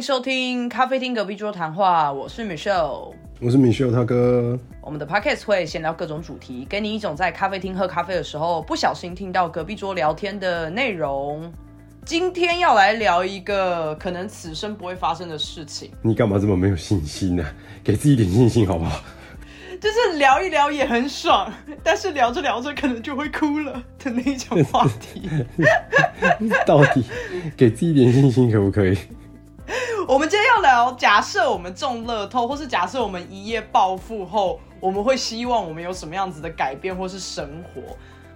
[0.00, 3.12] 收听咖啡厅隔壁桌谈话，我是 Michelle。
[3.38, 11.52] 我是 Michelle 他哥，我们的 podcast 会闲聊各种主题，给你一种在咖啡厅喝咖啡的时候不小心听到隔壁桌聊天的内容。
[12.06, 17.44] 今天要来聊一个可能此生不会发生的事情，你干嘛这么没有信心呢、
[17.84, 19.02] 给自己一点信心好不好？
[19.78, 25.28] 就是聊一聊也很爽，但是聊着聊着可能就会哭了的那种话题。
[26.66, 27.04] 到底
[27.54, 28.96] 给自己一点信心可不可以？
[30.08, 37.80] 我们今天要聊，假设我们中乐透，或是假设我们一夜暴富后，我们会希望我们有什么样子的改变或是生活。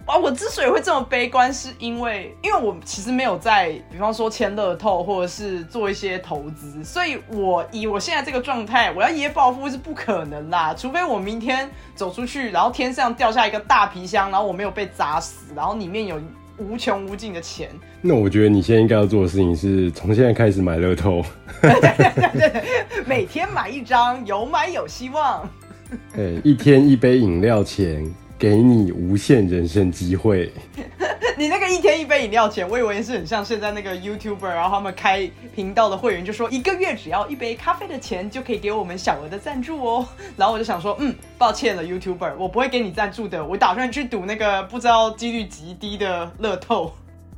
[0.07, 16.21] 啊，我之所以会这么悲观，是因为因为我其实没有在，比方说签乐透或者是做一些投资，所以我以我现在这个状态，我要一夜暴富是不可能啦，除非我明天走出去，然后天上掉下一个大皮箱，然后我没有被砸死，然后里面有
[16.59, 17.69] 无穷无尽的钱。
[18.01, 21.23] 那我觉得你现在应该要做的事情是从现在开始买乐透，
[23.07, 25.49] 每天买一张，有买有希望。
[26.17, 28.05] 哎，一天一杯饮料钱，
[28.39, 30.53] 给你无限人生机会。
[31.37, 40.07] 你那个一天一杯饮料钱，我以为是很像现在那个 YouTuber，然后他们开频道的会员就说一个月只要一杯咖啡的钱就可以给我们小额的赞助哦。
[40.37, 46.93] 然后我就想说，嗯，抱歉了 YouTuber，我不会给你赞助的，我打算去赌那个不知道几率极低的乐透。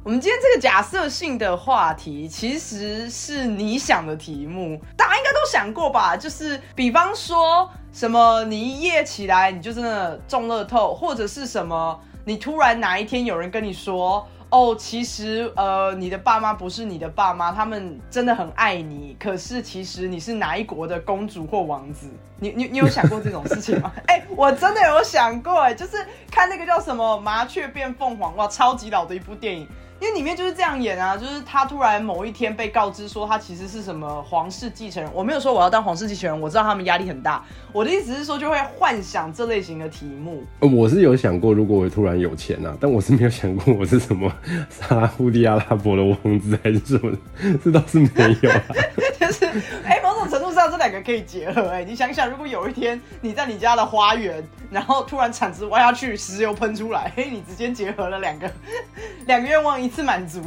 [0.07, 6.17] 我们今天这个假设性的话题，其实是你想的题目，大家应该都想过吧？
[6.17, 22.07] 就是比方说什么，你一夜起来你就真的中乐透，或者是什么，你突然哪一天有人跟你说，哦，其实呃，你的爸妈不是你的爸妈，他们真的很爱你，可是其实你是哪一国的公主或王子？
[22.39, 23.91] 你你你有想过这种事情吗？
[24.06, 25.97] 哎、我真的有想过，哎，就是
[26.31, 29.66] 看那个叫什么《麻雀变凤凰》，哇，超级老的一部电影。
[30.01, 35.11] 因为里面就是这样演啊，就是他突然某一天被告知说他其实是什么皇室继承人。
[35.15, 37.43] 我没有说我要当皇室继承人，我知道他们压力很大。
[37.73, 40.45] 我的意思是说，就会幻想这类型的题目。
[40.61, 44.31] 呃我是有想过，如果我突然有钱啊，但我是没有想过我是什么
[44.69, 47.19] 沙乌地阿拉伯的王子还是什么的，
[47.65, 48.11] 这倒是没
[48.43, 48.63] 有啊。
[49.19, 49.45] 就是，
[49.83, 49.99] 哎、
[50.56, 58.50] 上这两个可以结合、哎，你想想，如果有一天你在你家的花园，然后突然铲子挖下去，石油喷出来，嘿，你直接结合了两个
[59.28, 60.41] 两个愿望一次满足。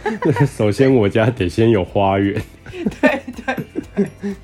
[0.46, 2.40] 首先，我家得先有花园。
[3.00, 3.56] 对对
[3.94, 4.34] 对。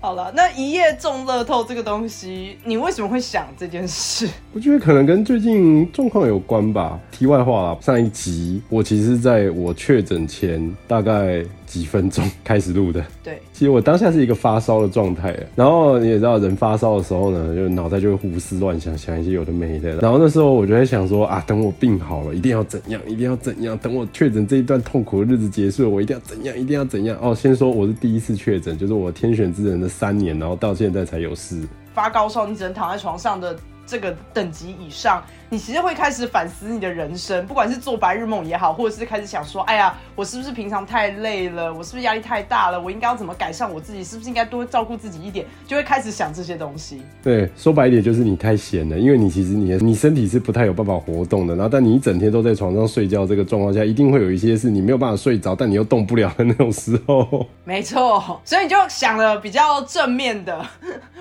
[0.00, 4.28] 好了，那一夜中乐透这个东西，你为什么会想这件事？
[4.52, 6.98] 我觉得可能跟最近状况有关吧。
[7.10, 13.04] 题外话啦，上一集我其实在我确诊前大概几分钟开始录的。
[13.22, 19.96] 对，其实我当下是一个发烧的状态，然后你也知道，人发烧的时候呢，就脑袋就会胡思乱想，想一些有的没的。
[19.98, 23.76] 然后那时候我就在想说啊，等我病好了，一定要怎样，一定要怎样。
[23.78, 27.16] 等我确诊这一段痛苦的日子结束了，我一定要怎样，一定要怎样。
[27.20, 31.60] 哦，先说我是第一次确诊，就是我天选之人的三年，然后到现在才有事。
[31.92, 41.72] 发高烧，你只能躺在床上的这个等级以上，你其实会开始反思你的人生，不管是做白日梦也好，或者是开始想说，哎呀，我是不是平常太累了？
[41.72, 42.78] 我是不是压力太大了？
[42.78, 44.04] 我应该要怎么改善我自己？
[44.04, 45.46] 是不是应该多照顾自己一点？
[45.66, 47.00] 就会开始想这些东西。
[47.22, 57.46] 对，说白一点就是你太闲了，因为你其实你你身体是不太有办法活动的，然后但你一整天都在床上睡觉，这个状况下，一定会有一些是你没有办法睡着，但你又动不了的那种时候。
[57.64, 60.62] 没错，所以你就想了比较正面的，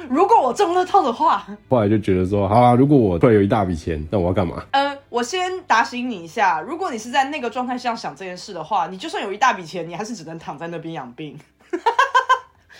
[0.10, 4.66] 如果我中乐透的话，后来就觉得说，好啊，如果我突然有一大笔钱，那我要干嘛？
[4.72, 11.38] 呃，我先打醒你一下，如果你是在那个状态下想这件事的话，你就算有一大笔钱，你还是只能躺在那边养病。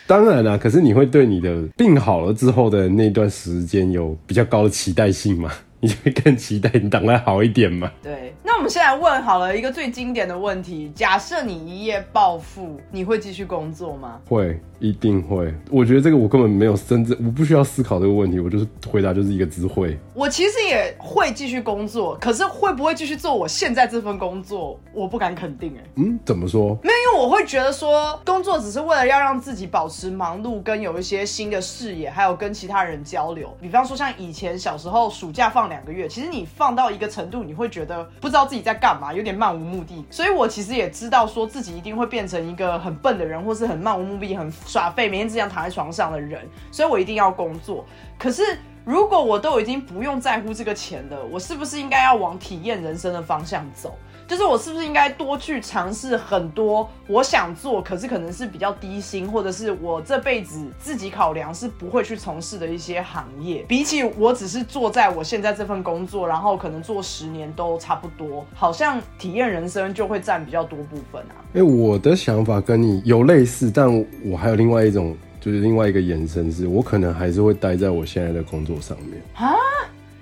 [0.08, 5.52] 当然啦、可是你会对你的病好了之后的那段时间有比较高的期待性嘛？
[5.80, 7.92] 你就会更期待你档案好一点嘛？
[8.02, 14.20] 对，那我们现在问好了一个最经典的问题：假设你一夜暴富，你会继续工作吗？
[14.28, 15.54] 会，一定会。
[15.70, 19.98] 我觉得这个我根本没有真正，我不需要思考这个问题，我就是回答就是一个字会。
[20.14, 26.78] 我其实也会继续工作，可是会不会继续做我现在这份工作，我不敢肯定哎、嗯，怎么说？
[26.84, 33.56] 没有，因为我会觉得说，工作只是为了要让自己保持忙碌，跟有一些新的视野，还有跟其他人交流。
[33.62, 40.06] 比方说，像以前小时候暑假放两个月，其实你放到一个程度，你会觉得不知道自己在干嘛，有点漫无目的。
[40.10, 46.48] 所以我其实也知道说自己一定会变成一个很笨的人，或是很漫无目的、很耍废，每天只想躺在床上的人。
[46.72, 47.86] 所以我一定要工作。
[48.18, 48.44] 可是
[48.84, 53.98] 如果我都已经不用在乎这个钱了，我是不是应该要往体验人生的方向走？
[54.28, 71.40] 就是我是不是应该多去尝试很多我想做，可是可能是比较低薪，或者是我这辈子自己考量是不会去从事的一些行业，比起我只是做在我现在这份工作，然后可能做十年都差不多，好像体验人生就会占比较多部分啊。
[71.54, 73.88] 哎，我的想法跟你有类似，但
[74.26, 79.56] 我还有另外一种，就是另外一个延伸，是我可能还是会待在我现在的工作上面啊。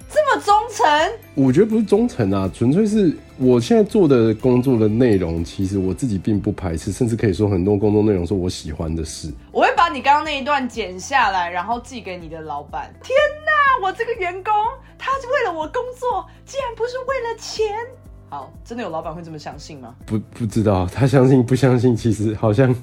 [0.07, 0.87] 这么忠诚？
[1.33, 9.29] 我觉得不是忠诚啊，纯粹是我现在做的工作的内容，其实我自己并不排斥，甚至可以说很多工作内容是我喜欢的事。
[9.51, 12.93] 我会把你刚刚那一段剪下来，然后寄给你的老板。
[13.03, 13.13] 天
[13.45, 14.53] 哪，我这个员工，
[14.97, 17.67] 他是为了我工作，竟然不是为了钱。
[18.29, 19.93] 好，真的有老板会这么相信吗？
[20.05, 22.73] 不，不知道，他相信不相信，其实好像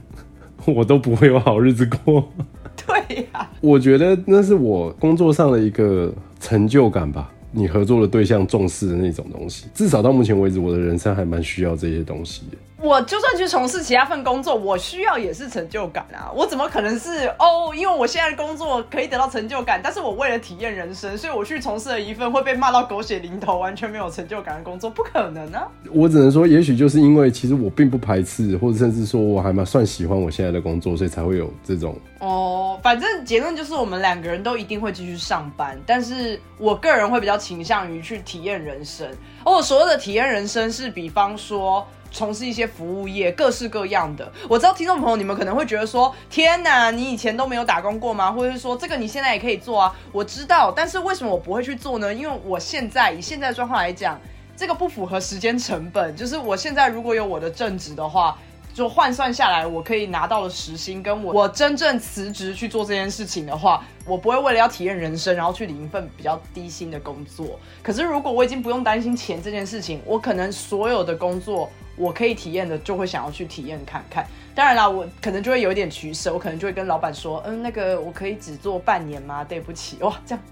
[0.66, 2.28] 我都不会有好日子过。
[2.86, 7.32] 对呀，我觉得那是我工作上的一个成就感吧。
[7.52, 12.56] 你合作的对象重视的那种东西，至少到目前为止，我的人生还蛮需要这些东西的。
[12.82, 16.28] 我就算去从事其他份工作，我需要也是成就感啊！
[16.34, 17.72] 我怎么可能是哦？
[17.72, 25.68] 因为我现在的工作可以得到成就感，但是我为了体验人生，所以我去从事了一份会被骂到狗血淋头、完全没有成就感的工作，不可能啊！
[25.92, 32.76] 我只能说，也许就是因为其实我并不排斥，或者甚至说我还蛮算喜欢我现在的工作，所以才会有这种哦。
[32.82, 39.06] 反正结论就是我们两个人都一定会继续上班，但是我个人会比较倾向于去体验人生。
[39.44, 41.86] 而我所谓的体验人生是，比方说。
[42.12, 44.30] 从事一些服务业，各式各样的。
[44.48, 52.12] 我知道听众朋友你们可能会觉得说：“天哪，你以前都没有打工过吗？”或者是说：“这个你现在也可以做啊。”我知道，但是为什么我不会去做呢？
[52.12, 54.20] 因为我现在以现在状况来讲，
[54.56, 56.14] 这个不符合时间成本。
[56.14, 58.38] 就是我现在如果有我的正职的话。
[58.74, 67.60] 就换算下来，我可以拿到的时薪，跟我我真正辞职去做这件事情的话，我不会为了要体验人生，然后去领一份比较低薪的工作。
[67.82, 74.26] 可是如果我已经不用担心钱这件事情，我可能所有的工作我可以体验的，就会想要去体验看看。
[74.54, 79.42] 当然啦，我可能就会有一点取舍，我可能就会跟老板说，嗯，那个我可以只做半年吗？
[79.44, 80.42] 对不起，哇，这样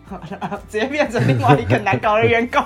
[0.68, 2.64] 直接变成另外一个难搞的员工，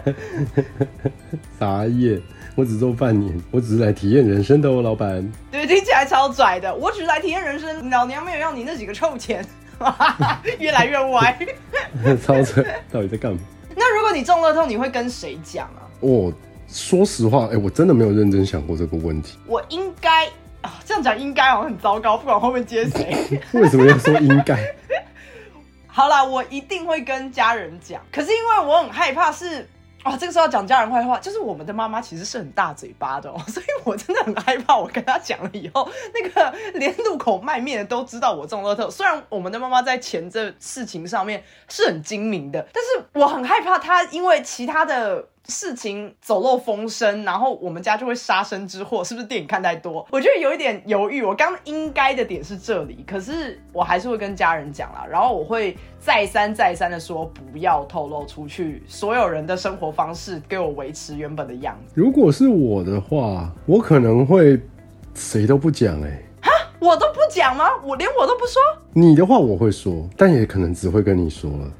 [1.58, 2.20] 傻眼。
[2.56, 5.26] 我只做半年，我只是来体验人生的哦，老板。
[5.50, 6.74] 对，听起来超拽的。
[6.74, 9.44] 我只是来体验人生，老娘没有要你那几个臭钱。
[10.58, 11.38] 越来越歪，
[12.22, 12.62] 超扯！
[12.92, 13.38] 到底在干嘛？
[13.74, 15.88] 那如果你中乐透，你会跟谁讲啊？
[16.00, 16.30] 我
[16.72, 19.38] 说实话，哎，我真的没有认真想过这个问题。
[19.46, 20.26] 我应该
[20.60, 23.40] 啊，这样讲应该哦，很糟糕，不管后面接谁。
[23.52, 24.56] 为什么要说应该？
[25.86, 28.00] 好啦，我一定会跟家人讲。
[28.12, 29.68] 可是因为我很害怕是。
[30.02, 34.74] 啊，这个时候要讲家人坏话，就是我们的妈妈其实是很大嘴巴的，哦， 所以我真的很害怕。
[34.74, 38.88] 我跟她讲了以后，那个连路口卖面的都知道我中乐透。
[38.88, 45.22] 虽然我们的妈妈在钱这事情上面是很精明的，但是我很害怕她因为其他的。
[45.48, 50.06] 事情走漏风声，然后我们家就会杀身之祸，是不是电影看太多？
[50.10, 51.22] 我觉得有一点犹豫。
[51.22, 61.92] 我刚应该的点是这里，可是我还是会跟家人讲啦，然后我会再三再三的说不要透露出去，所有人的生活方式给我维持原本的样子。
[61.96, 64.60] 如果是我的话，我可能会
[65.14, 66.22] 谁都不讲哎。
[66.42, 67.68] 哈，我都不讲吗？
[67.84, 68.62] 我连我都不说。
[68.92, 71.72] 你的话我会说，但也可能只会跟你说了。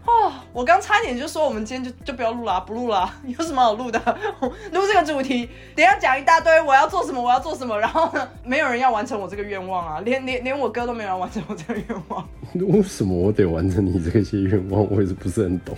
[0.53, 4.01] 我刚差点就说我们今天就就不要录了，不录了， 有什么好录的？
[4.73, 12.29] 录这个主题，等下讲一大堆，我要做什么，我要做什么，然后呢，没有人要完成我这个愿望啊，连连连我哥都没有完成我这个愿望。
[12.55, 14.85] 为什么我得完成你这些愿望？
[14.91, 15.77] 我也是不是很懂。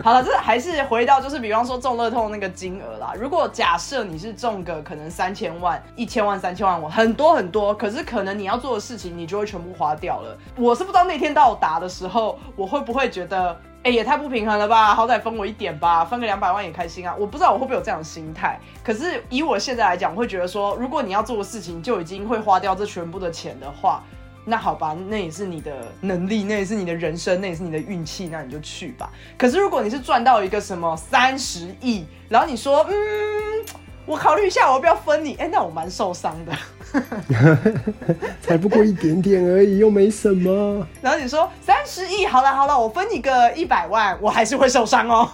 [0.00, 3.12] 好了，这还是回到就是比方说中乐透那个金额啦。
[3.18, 10.38] 如果假设你是中个可能三千万、一千万、三千万，我很多很多，可是可能你要做的事情，你就会全部花掉了。
[10.56, 13.54] 我是不知道那天到达的时候，我会不会觉得。
[13.90, 14.94] 也太不平衡了吧！
[14.94, 17.14] 好歹分我一点吧，分个两百万也开心啊！
[17.18, 24.02] 我不知道我会不会有这样的心态，可是以我现在来讲，我会觉得说，如果你要做的事情就已经会花掉这全部的钱的话，
[24.44, 29.10] 那好吧，那也是你的能力，那也是你的人生，那也是你的运气，那你就去吧。
[29.36, 32.94] 可是如果你是赚到一个什么三十亿，然后你说，嗯。
[34.06, 35.34] 我考虑一下，我要不要分你？
[35.34, 36.52] 哎，那我蛮受伤的，
[38.40, 40.86] 才不过一点点而已，又没什么。
[41.00, 45.28] 然后你说三十亿，好了好了，我分你个一百万，我还是会受伤哦。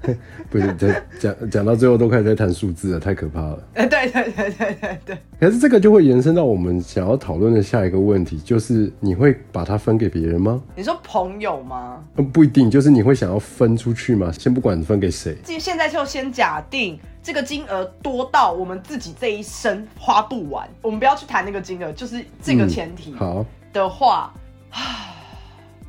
[0.50, 3.58] 不是，讲讲讲到最后都开始在谈数字了，太可怕了。
[3.74, 5.18] 哎，对对对对对对。
[5.38, 10.62] 可是这个就会延伸到我们想要讨论的下一个问题，就是你会把它分给别人吗？
[10.74, 12.02] 你说朋友吗？
[12.16, 14.32] 嗯，不一定，就是你会想要分出去吗？
[14.32, 16.98] 先不管分给谁，现在就先假定。
[17.28, 23.14] 这个金额多到我们自己这一生花不完，我们不要去谈那个金额，就是这个前提。
[23.16, 24.32] 好的话，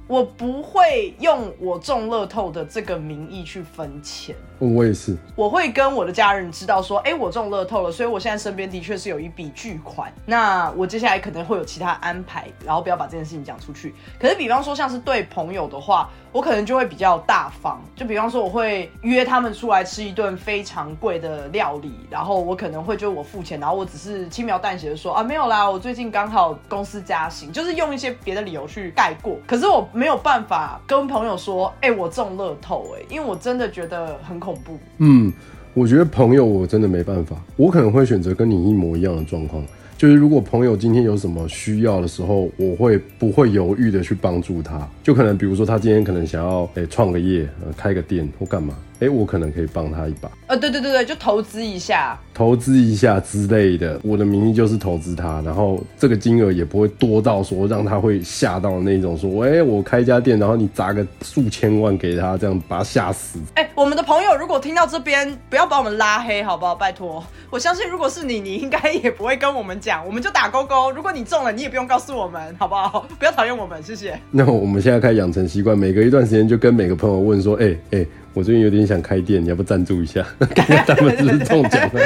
[0.10, 4.36] 我不会用我中乐透的这个名义去分钱。
[4.58, 10.12] 我也是，我会跟我的家人知道说，哎，我中乐透了，所以我现在身边的确是有一笔巨款。
[10.26, 13.94] 那我接下来可能会有其他安排，然后不要把这件事情讲出去。
[14.20, 17.80] 可是，比方说像是对朋友的话，我可能就会比较大方。
[17.96, 29.38] 就比方说，我会约他们出来吃一顿非常贵的料理，然后我可能会就我付钱，然后我只是轻描淡写的说啊，没有啦，我最近刚好公司加薪，就是用一些别的理由去盖过。
[29.48, 34.56] 可是我没有办法跟朋友说，哎，我中乐透，哎，因为我真的觉得很恐。
[34.64, 34.80] 怖。
[35.00, 35.30] 嗯，
[35.74, 39.62] 我觉得朋友我真的没办法，我可能会选择跟你一模一样的状况，
[39.98, 44.88] 就是如果朋友今天有什么需要的时候，我会不会犹豫的去帮助他？
[45.04, 48.74] 就可能比如说他今天可能想要诶创个业，呃开个店或干嘛。
[49.00, 50.30] 哎，我可能可以帮他一把。
[50.48, 54.00] 呃，对对对对，就投资一下，投资一下之类的。
[54.04, 63.40] 我的名义就是投资他，然后这个金额也不会多到说让他会吓到那种，说，哎，我开一家店，然后你砸个数千万给他，这样把他吓死。
[63.56, 66.76] 哎，我们的朋友如果听到这边，不要把我们拉黑，好不好？
[66.76, 70.92] 拜托，我相信如果是你，你应该也不会跟我们讲，我们就打勾勾。
[70.92, 73.08] 如果你中了，你也不用告诉我们，好不好？
[73.18, 74.20] 不要讨厌我们，谢谢。
[74.32, 78.06] 那我们现在开始养成习惯，每隔一段时间就跟每个朋友问说，哎哎。
[78.34, 80.26] 我最近有点想开店，你要不赞助一下？
[80.56, 82.02] 看看他们是不是中奖了。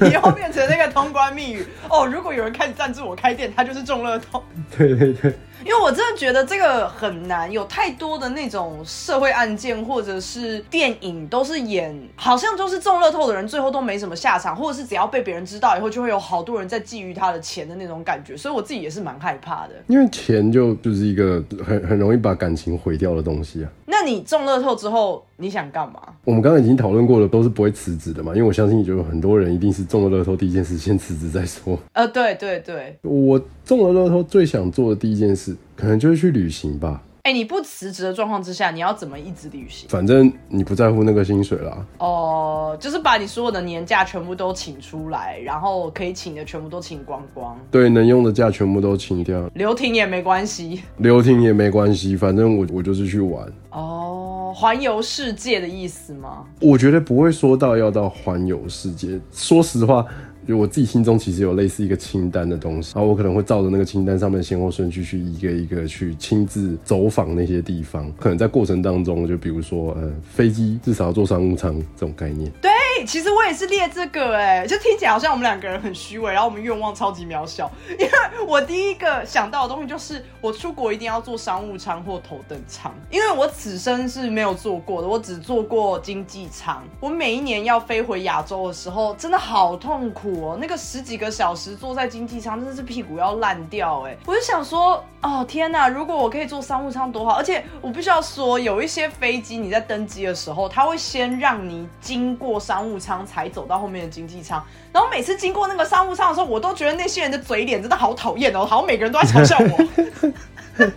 [0.10, 2.06] 以后变成那个通关密语哦。
[2.06, 4.42] 如果有人开始赞助我开店，他就是中乐透。
[4.76, 5.32] 对对对。
[5.64, 19.74] 因为我真的觉得这个很难，有太多的那种社会案件或者是电影都是演，好像就是中乐透的人最后都没什么下场，或者是只要被别人知道以后，就会有好多人在觊觎他的钱的那种感觉，所以我自己也是蛮害怕的。
[19.86, 23.70] 因为钱就就是一个很很容易把感情毁掉的东西啊。
[23.86, 25.24] 那你中乐透之后？
[25.40, 26.00] 你想干嘛？
[26.24, 31.78] 我们刚刚已经讨论过了，都是不会辞职的嘛，因为我相信，就有很多人一定是中了乐透，第一件事先辞职再说。
[31.92, 37.02] 呃，对对对，我中了乐透最想做的第一件事，可能就是去旅行吧。
[37.22, 39.88] 哎，你不辞职的状况之下，你要怎么一直旅行？
[39.88, 41.86] 反正你不在乎那个薪水啦。
[41.98, 47.58] 哦，就是把你所有的年假全部都请出来，然后可以请的全部都请光光。
[47.70, 49.50] 对，能用的假全部都请掉。
[49.54, 50.82] 留停也没关系。
[50.96, 53.46] 留停也没关系，反正我我就是去玩。
[53.70, 56.46] 哦，环游世界的意思吗？
[56.60, 59.20] 我觉得不会说到要到环游世界。
[59.32, 60.06] 说实话。
[60.48, 68.10] 就我自己心中其实有类似一个清单的东西，然后我可能会照着那个清单上面先后顺序去一个一个去亲自走访那些地方。
[68.18, 72.50] 可能在过程当中，就比如说，呃，飞机至少要坐商务舱这种概念。
[72.62, 72.77] 对。
[73.04, 77.70] 其实我也是列这个哎，就听起来好像我们两个人很虚伪，然后我们愿望超级渺小。
[77.98, 78.10] 因为
[78.46, 86.82] 我第一个想到的东西就是我出国一定要坐商务舱或头等舱，因为我此生是没有坐过的，我只坐过经济舱。
[87.00, 94.16] 我每一年要飞回亚洲的时候，真的好痛苦哦，那个十几个小时坐在经济舱，真的是屁股要烂掉哎。
[94.26, 97.32] 我就想说，哦天哪，如果我可以坐商务舱多好！
[97.32, 102.87] 而且我必须要说，有一些飞机你在登机的时候，他会先让你经过商务。
[102.88, 110.90] 务舱才走到后面的经济舱，然后每次经过那个商务舱的时候，我都觉得那些人的嘴脸真的好讨厌哦，好像每个人都在嘲笑我。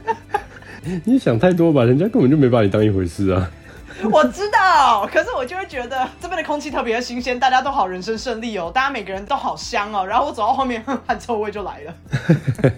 [1.05, 3.51] 你想太多吧，人家根本就没把你当一回事啊。
[4.11, 11.93] 我知道，可是我就会觉得这边的空气特别的新鲜，大家都好人生胜利哦，大家每个人都好香哦，然后我走到后面，汗臭味就来了。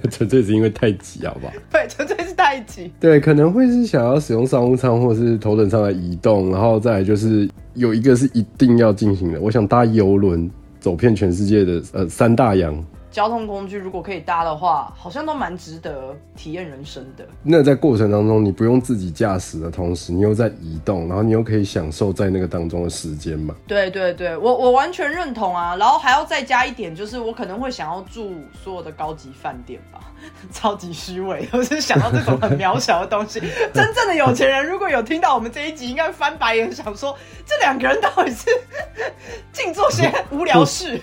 [0.11, 1.53] 纯粹是因为太挤，好不好？
[1.71, 2.91] 对，纯粹是太挤。
[2.99, 10.49] 对，可能会是想要使用商务舱或者是头等舱来移动，然后再来就是有一个是一定要进行的，我想搭游轮
[10.79, 12.83] 走遍全世界的呃三大洋。
[13.13, 17.23] 交通工具如果可以搭的话，好像都蛮值得体验人生的。
[17.43, 23.55] 那在过程当中，你不用自己驾驶的同时，你又在移动，然后你又可以享受在那个当中的时间嘛？
[23.67, 25.75] 对对对，我我完全认同啊。
[25.75, 29.99] 然后还要再加一点，就是我可能会想要住所有的高级饭店吧。
[30.51, 33.39] 超级虚伪， 我是想到这种很渺小的东西。
[33.73, 37.15] 真正的有钱人如果有听到我们这一集，应该翻白眼，想说
[37.45, 38.49] 这两个人到底是
[39.51, 40.99] 净做些无聊事。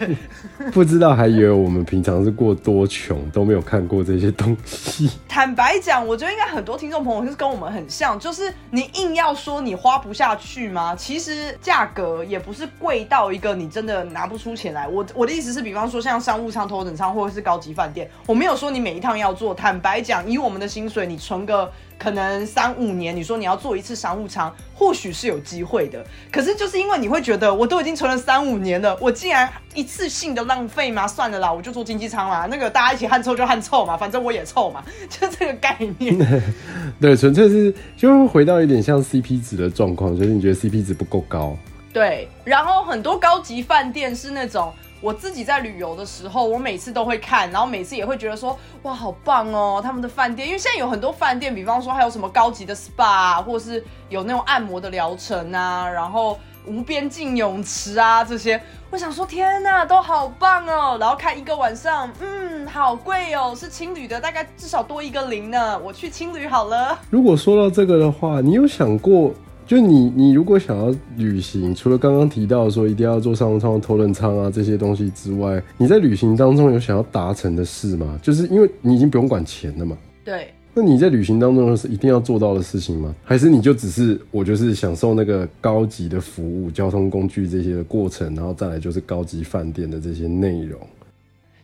[0.73, 5.11] 不知道还以为我们平常是过多穷，都没有看过这些东西。
[5.29, 10.95] 坦白讲，我觉得应该很多听众朋友是跟我们很像，就是你硬要说你花不下去吗？
[10.97, 14.87] 其实价格也不是贵到一个你真的拿不出钱来。
[14.89, 19.10] 我我的意思是，比方说像商务舱、头等舱或者是高级饭店，我没有说你每一趟。
[19.19, 26.05] 要做，坦白讲，以我们的薪水，你存个可能三五年，你说你要做一次商务舱，或许是有机会的。
[26.31, 31.07] 可是就是因为你会觉得，我都已经存了三五年了，我竟然一次性的浪费吗？
[31.07, 36.17] 算了啦，我就做经济舱啦，那个大家一起汗臭就汗臭嘛，反正我也臭嘛， 就这个概念。
[37.01, 41.57] 对，纯粹是就回到一点像 CP 值的状况，就是你觉得 CP 值不够高。
[41.93, 44.73] 对，然后很多高级饭店是那种。
[45.01, 66.99] 我自己在旅游的时候，我每次都会看，然后每次也会觉得说，哇，好棒哦，他们的饭店，因为现在有很多饭店，比方说还有什么高级的 SPA，或者是有那种按摩的疗程啊，然后无边境泳池啊这些，我想说，天呐，都好棒哦，然后看一个晚上，嗯，好贵哦，是青旅的，大概至少多一个零呢，我去青旅好了。
[67.09, 69.33] 如果说到这个的话，你有想过？
[69.71, 78.19] 就你，你如果想要旅行，除了刚刚提到说一定要坐商务舱、头等舱啊这些东西之外，你在旅行当中有想要达成的事吗？
[78.21, 79.97] 就是因为你已经不用管钱了嘛。
[80.25, 80.49] 对。
[80.75, 83.15] 那你在旅行当中是一定要做到的事情吗？
[83.23, 90.81] 还是你就只是我就是享受那个高级的服务、交通工具这些的过程，然后再来就是高级饭店的这些内容？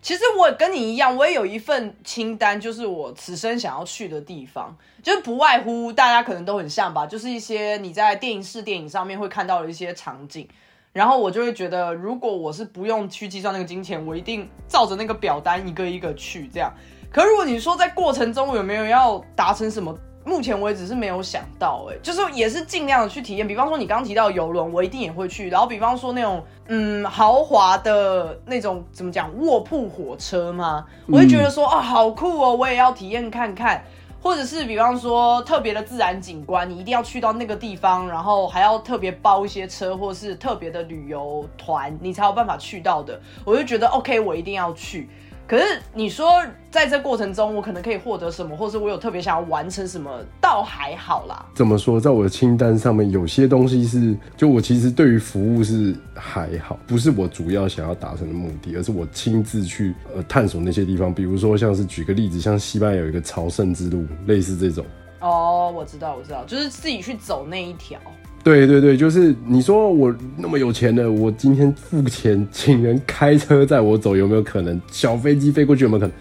[0.07, 4.73] 其实我跟你一样，我也有一份清单，就是我此生想要去的地方，
[5.03, 10.47] 就是不外乎大家可能都很像吧，就是一些你在电影视电影上面会看到的一些场景，
[10.93, 16.73] 然后我就会觉得，如果我是不用去计算那个金钱，我一定照着那个表单一个一个去这样。
[17.11, 19.93] 可如果你说在过程中有没有要达成什么？
[20.27, 23.47] 目前为止是没有想到，哎，就是也是尽量的去体验。
[23.47, 25.49] 比方说你刚刚提到游轮，我一定也会去。
[25.49, 33.83] 然后比方说那种嗯豪华的那种怎么讲卧铺火车嘛，我会觉得说啊好酷哦，我也要体验看看。
[34.23, 43.21] 或者是比方说特别的自然景观，你一定要去到那个地方，然后还要特别包一些车，或是特别的旅游团，你才有办法去到的。
[43.45, 45.09] 我就觉得 OK，我一定要去。
[45.47, 50.11] 可是你说，在这过程中，我可能可以获得什么，或是我有特别想要完成什么，
[50.41, 51.47] 倒还好啦。
[51.55, 61.15] 怎么说，在我的清单上面，有些东西是，就我其实对于服务是还好，不是我主要想要达成的目的，而是我亲自去呃探索那些地方。
[61.15, 64.85] 比如说，像是举个例子，像西班牙有一个朝圣之路，类似这种。
[65.21, 67.99] 哦，我知道，我知道，就是自己去走那一条。
[68.47, 74.81] 对对对，就是你说我那么有钱的，我今天付钱请人开车载我走，有没有可能？
[74.89, 76.15] 小飞机飞过去有没有可能？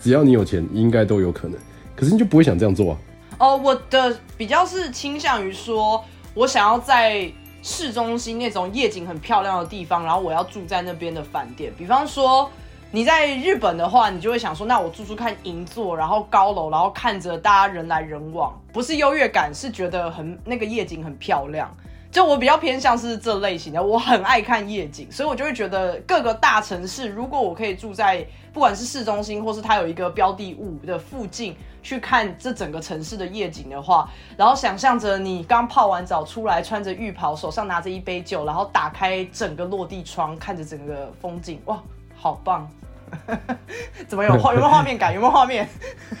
[0.00, 1.58] 只要你有钱，应该都有可能。
[1.96, 2.98] 可是你就不会想这样做啊？
[3.38, 7.28] 哦，我的比较是倾向于说，我想要在
[7.64, 12.48] 市中心那种夜景很漂亮的地方，然后我要住在那边的饭店，比方说。
[12.94, 21.74] 你在日本的话，你就会想说，那我住住看银座，然后高楼，然后看着大家人来人往，不是优越感，是觉得很那个夜景很漂亮。
[22.10, 41.82] 就我比较偏向是这类型的，我很爱看夜景，所以我就会觉得各个大城市，如果我可以住在不管是市中心，或是它有一个标的物的附近，去看这整个城市的夜景的话，然后想象着你刚泡完澡出来，穿着浴袍，手上拿着一杯酒，然后打开整个落地窗，看着整个风景，哇，
[42.14, 42.68] 好棒！
[44.08, 45.14] 怎么有画 有没有画面感？
[45.14, 45.68] 有没有画面？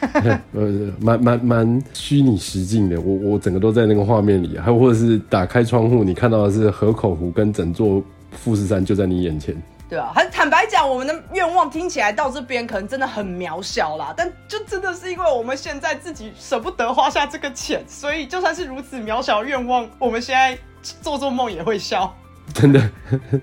[0.52, 3.00] 呃，蛮蛮蛮虚拟实境的。
[3.00, 8.02] 我我整个都在那个画面里，还有或者是打开窗户，你看到的是河口湖跟整座
[8.32, 9.54] 富士山就在你眼前。
[9.88, 20.56] 对啊，很坦白讲，我们的愿望听起来到这边可能真的很渺小啦，但就真的是因为我们现在自己舍不得花下这个钱，所以就算是如此渺小愿望，我们现在
[21.02, 22.10] 做做梦也会笑。
[22.54, 22.90] 真的，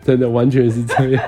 [0.03, 1.23] 真的完全是这样。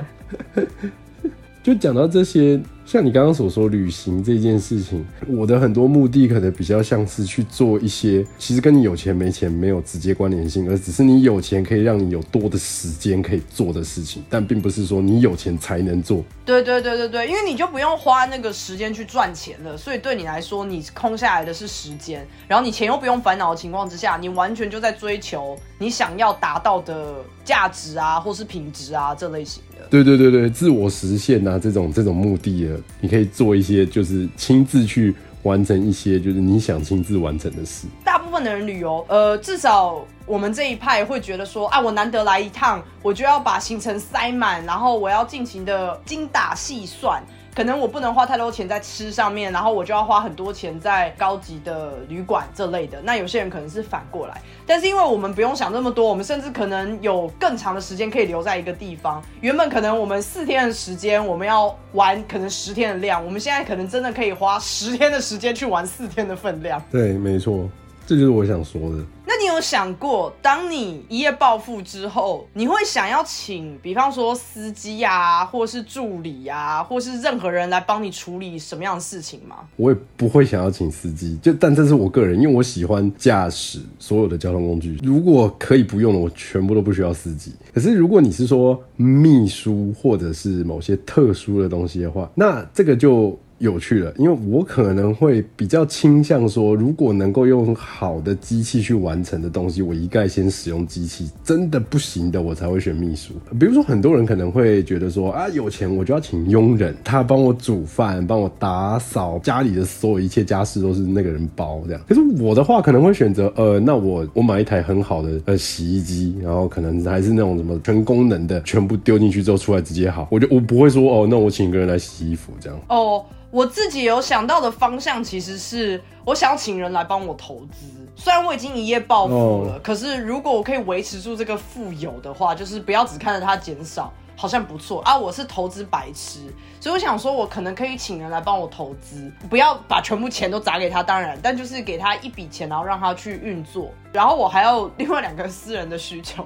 [1.63, 2.59] 就讲到这些。
[2.83, 16.21] 像你刚刚所说，旅行这件事情，我的很多目的可能比较像是去做一些，其实跟你有钱没钱没有直接关联性，而只是你有钱可以让你有多的时间可以做的事情，但并不是说你有钱才能做。
[16.43, 29.87] 对对对对对，因为你就不用花那个时间去赚钱了，所以对你来说，你空下来的是时间，然后你钱又不用烦恼的情况之下，你完全就在追求你想要达到的价值啊，或是品质啊这类型的。
[29.89, 32.79] 对对对对，自我实现啊，这种这种目的的。
[33.01, 35.13] 你可以做一些，就是亲自去
[35.43, 37.87] 完成一些，就是你想亲自完成的事。
[38.05, 47.21] 大部分的人旅游，呃，至少我们这一派会觉得说，啊，我难得来一趟，我就要把行程塞满，然后我要尽情的精打细算。
[47.61, 52.99] 可能我不能花太多钱在吃上面，然后我就要花很多钱在高级的旅馆这类的。
[53.03, 59.21] 那有些人可能是反过来，但是因为我们不用想那么多，我们甚至可能有更长的时间可以留在一个地方。
[59.41, 66.81] 原本可能我们四天的时间，我们要玩可能十天的量，我们现在可能真的可以花十天的时间去玩四天的分量。
[66.89, 67.69] 对，没错。
[68.11, 68.97] 这就是我想说的。
[69.25, 79.59] 那你有想过，当你一夜暴富之后，你会想要请，比方说司机呀，或是助理呀，或是任何人来帮你处理什么样的事情吗？
[79.77, 84.99] 我也不会想要请司机，就但这是我个人，因为我喜欢驾驶所有的交通工具。
[85.01, 87.53] 如果可以不用的，我全部都不需要司机。
[87.73, 93.39] 可是如果你是说秘书或者是某些特殊的东西的话，那这个就。
[93.61, 101.29] 有趣了，因为我可能会比较倾向说，如果能够用好的机器去完成的东西，我一概先使用机器。
[101.43, 103.33] 真的不行的，我才会选秘书。
[103.59, 112.01] 比如说，很多人可能会觉得说啊，有钱我就要请佣人，他帮我煮饭，帮我打扫家里的所有一切家事都是那个人包这样。
[112.07, 120.27] 可是我的话可能会选择，呃，那我我买一台很好的呃洗衣机，然后可能还是那种什么全功能的，全部丢进去之后出来直接好。
[120.31, 122.79] 我就我不会说哦，那我请一个人来洗衣服这样。
[122.89, 127.85] 哦，我自己有想到的方向其实是我想要请人来帮我投资。
[128.15, 135.17] 虽然我已经一夜暴富了，可是如果我可以维持住这个富有的话，就是不要只看着它减少，好像不错啊。
[135.17, 136.39] 我是投资白痴，
[136.79, 143.91] 所以我想说，我可能可以请人来帮我投资，不要把全部钱都砸给他，当然，但就是给他一笔钱，然后让他去运作。
[144.13, 146.45] 然后我还有另外两个私人的需求，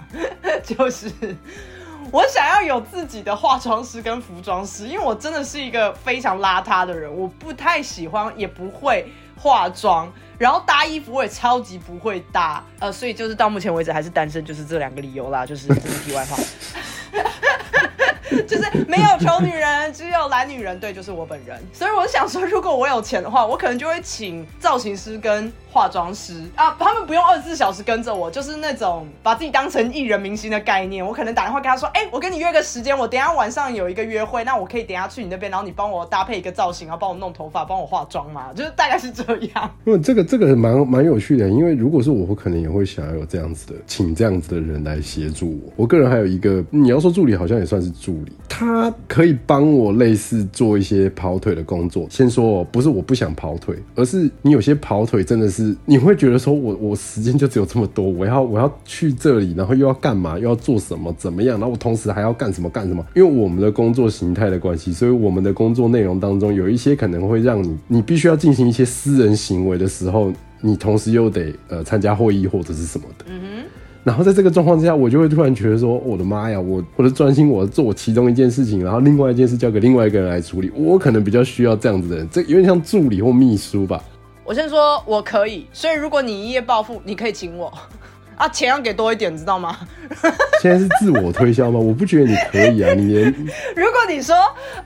[0.64, 1.10] 就是
[2.10, 9.06] 我想要有自己的化妆师跟服装师，因为我真的是一个非常邋遢的人，我不太喜欢，也不会。
[9.42, 16.36] 化妆，然后搭衣服我也超级不会搭，呃，所以就是到目前为止还是单身，就是这两个理由啦，就是这是题外话。
[18.46, 21.58] 就是没有丑女人，只有懒女人，对，就是我本人。
[21.72, 31.04] 所以我想说，如果我有钱的话，我可能就会请造型师跟化妆师啊，他们不用二十四小时跟着我，就是那种把自己当成艺人明星的概念。
[31.04, 39.22] 我可能打电话跟他说，哎，我跟你约个时间，我等下晚上有一个约会，那我可以等下去你那边，然后你帮我搭配一个造型，然后帮我弄头发，帮我化妆嘛，就是大概是这
[39.54, 39.70] 样。
[39.84, 45.72] 因为这个这个蛮蛮有趣的，因为如果是我，我可能也会想要有这样子的，请这样子的人来协助我。
[45.76, 48.32] 我个人还有一个，你要说助理，好像也算是助理。
[48.48, 52.06] 他可以帮我类似做一些跑腿的工作。
[52.10, 61.58] 先说，不是我不想跑腿，而是你有些跑腿真的是你会觉得说，我我时间就只有这么多，我要我要去这里，然后又要干嘛，又要做什么，怎么样？
[61.58, 63.04] 然后我同时还要干什么干什么？
[63.14, 73.24] 因为我们的工作形态的关系，所以我们的工作内容当中有一些可能会让你，你必须要进行一些私人行为的时候，你同时又得呃参加会议或者是什么的。
[73.28, 73.68] 嗯哼。
[74.02, 80.70] 然后在这个状况之下，我就会突然觉得说：“我的妈呀，我我的专心，我做我其中一件事情，然后另外一件事交给另外一个人来处理。
[80.74, 84.02] 我可能比较需要这样子的人，这有点像助理或秘书吧。”
[84.50, 85.64] 我先说，我可以。
[85.72, 87.72] 所以如果你一夜暴富，你可以请我
[88.40, 89.76] 啊，钱要给多一点，知道吗？
[90.62, 91.78] 现在是自我推销吗？
[91.78, 93.30] 我不觉得你可以啊， 你连
[93.76, 94.34] 如果你说，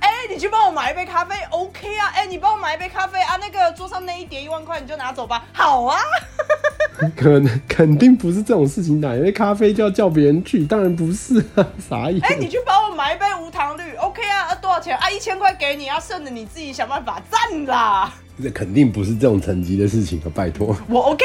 [0.00, 2.10] 哎，你去帮我买一杯咖啡，OK 啊？
[2.16, 5.44] 哎，你帮我买一杯咖啡啊，那个桌上那一叠一万块，你就拿走吧。
[5.52, 5.98] 好啊。
[7.16, 12.26] 可能肯定不是这种事情哪一杯咖啡就要叫别人去，当然不是啊，啥意思？
[12.26, 14.48] 哎，你去帮我买一杯无糖绿，OK 啊？
[14.50, 15.08] 啊，多少钱啊？
[15.08, 18.12] 一千块给你啊，剩的你自己想办法赚啦。
[18.42, 20.76] 这肯定不是这种层级的事情啊，拜托。
[20.88, 21.24] 我 OK。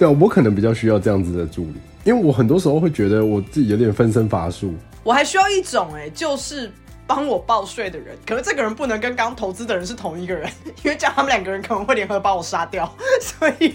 [0.00, 4.72] 对啊，我可能比较需要这样子的助理，因为我很多时候会觉得我自己有点分身乏术。
[5.04, 6.72] 我还需要一种哎，就是。
[7.06, 10.48] 帮我报税的人，可是这个人不能跟刚投资的人是同一个人，
[10.84, 12.88] 因为这样他们两个人可能会联合把我杀掉，
[13.20, 13.74] 所以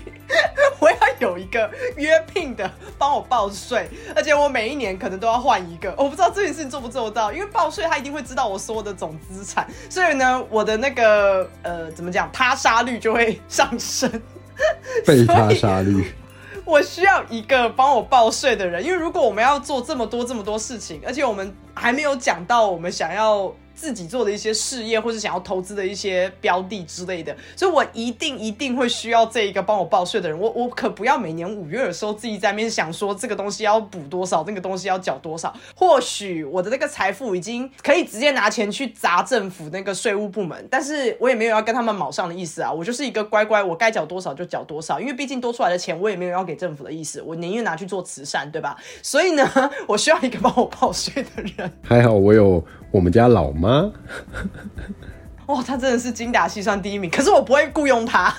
[0.80, 14.10] 我要有一个约聘的帮我报税，而且我每一年可能都要换一个，我不知道这件事情做不做得到，因为报税他一定会知道我所有的总资产，所以呢，我的那个呃怎么讲，他杀率就会上升，
[15.06, 16.06] 被他杀绿。
[16.66, 23.54] 我需要一个帮我报税的人，因为如果我们要做这么多这么多事情，而且我们还没有讲到我们想要。
[23.76, 30.40] 自己做的一些事业，或是想要投资的一些标的之类的，所以我一定一定会需要这一个帮我报税的人。
[30.40, 35.54] 我我可不要每年五月的时候自己在面想说这个东西要补多少，那个东西要缴多少。
[35.76, 42.72] 或许我的那个财富已经可以直接拿钱去砸政府那个税务部门，但是我也没有要跟他们卯上的意思啊。
[42.72, 48.78] 我就是一个乖乖，我该缴多少就缴多少，因为毕竟多出来的钱我也没有要给政府的意思，我宁愿拿去做慈善，对吧？
[49.02, 49.46] 所以呢，
[49.88, 51.72] 我需要一个帮我报税的人。
[51.84, 52.64] 还好我有。
[52.92, 53.65] 我们家老妈，
[55.48, 57.10] 哇，他真的是精打细算第一名。
[57.10, 58.34] 可是我不会雇佣他，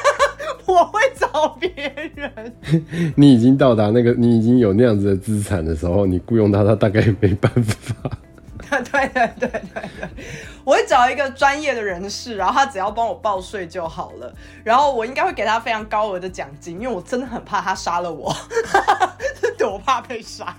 [0.66, 1.70] 我会找别
[2.14, 2.52] 人。
[3.16, 8.10] 你已经到达那个，你已经有那样子的资产的时候，你雇佣他，他大概没办法。
[8.70, 10.08] 对对对对对，
[10.68, 14.30] 我会找一个专业的人士，然后他只要帮我报税就好了。
[14.62, 18.30] 然后我应该会给他非常高额的奖金，因为我真的很怕他杀了我，
[19.64, 20.54] 我怕被杀。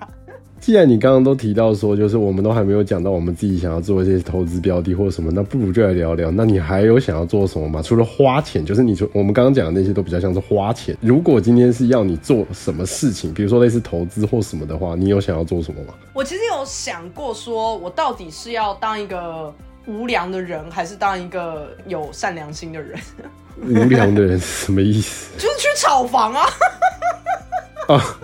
[0.60, 6.32] 既然你刚刚都提到说，就是我们都还没有讲到我们自己想要做一些投资标的或什么，那不如就来聊聊。
[6.32, 7.80] 那你还有想要做什么吗？
[7.80, 10.98] 除了花钱，就是你说我们刚刚讲的那些都比较像是花钱。
[11.02, 15.94] 如果今天是要你做什么事情，比如说类似投资或什么的话，你有想要做什么吗？
[16.16, 19.54] 我其实有想过，说我到底是要当一个
[19.90, 23.00] 无良的人，还是当一个有善良心的人？
[23.62, 25.34] 无良的人是什么意思？
[25.42, 26.46] 就是去炒房啊！
[27.88, 28.00] 啊。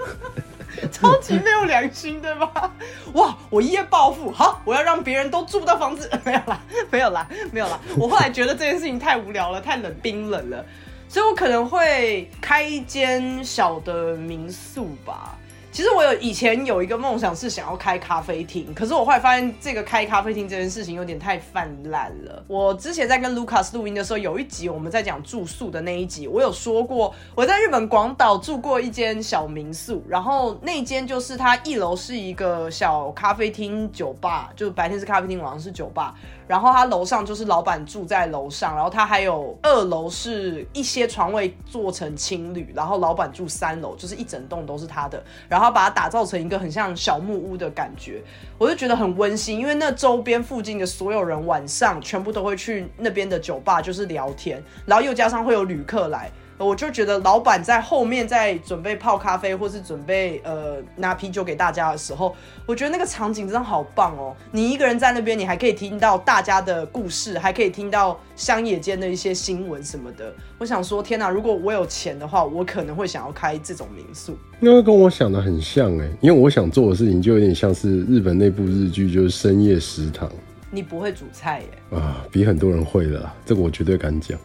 [0.92, 2.72] 超级没有良心，对吧？
[3.14, 7.80] 哇，我一夜暴富，好，我要让别人都住不到房子， 没有啦，没有啦，没有啦。
[7.98, 10.64] 我后来觉得这件事情太无聊了，太冷冰冷了，
[11.10, 15.36] 所以我可能会开一间小的民宿吧。
[15.76, 22.42] 其实我有以前有一个梦想是想要开咖啡厅，可是我后来发现这个开咖啡厅这件事情有点太泛滥了。
[22.48, 36.16] 我之前在跟 Lucas 录音的时候，有一集我们在讲住宿的那一集，我有说过我在日本广岛住过一间小民宿，然后那间就是它一楼是一个小咖啡厅酒吧，就白天是咖啡厅，晚上是酒吧。
[36.48, 48.22] 然后他楼上就是老板住在楼上，然后他还有二楼是一些床位做成青旅，然后老板住三楼，就是一整栋都是他的，然后把它打造成一个很像小木屋的感觉，
[48.58, 56.32] 我就觉得很温馨，因为那周边附近的所有人晚上全部都会去那边的酒吧就是聊天，然后又加上会有旅客来。
[56.58, 62.34] 我就觉得老板在后面在准备泡咖啡，或是准备呃拿啤酒给大家的时候，
[62.66, 64.34] 我觉得那个场景真的好棒哦！
[64.52, 70.34] 你一个人在那边，你还可以听到大家的故事，还可以听到乡野间的一些新闻什么的。
[70.58, 71.30] 我想说，天哪！
[71.30, 74.38] 如果我有钱的话，我可能会想要开这种民宿。
[74.62, 80.32] 因为跟我想的很像哎，因为我想做的事情就有点像是日本那部日剧，就是深夜食堂。
[80.72, 82.00] 你不会煮菜耶？
[82.00, 84.40] 啊，比很多人会了，这个我绝对敢讲。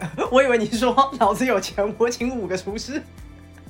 [0.30, 3.00] 我以为你说老子有钱，我请五个厨师。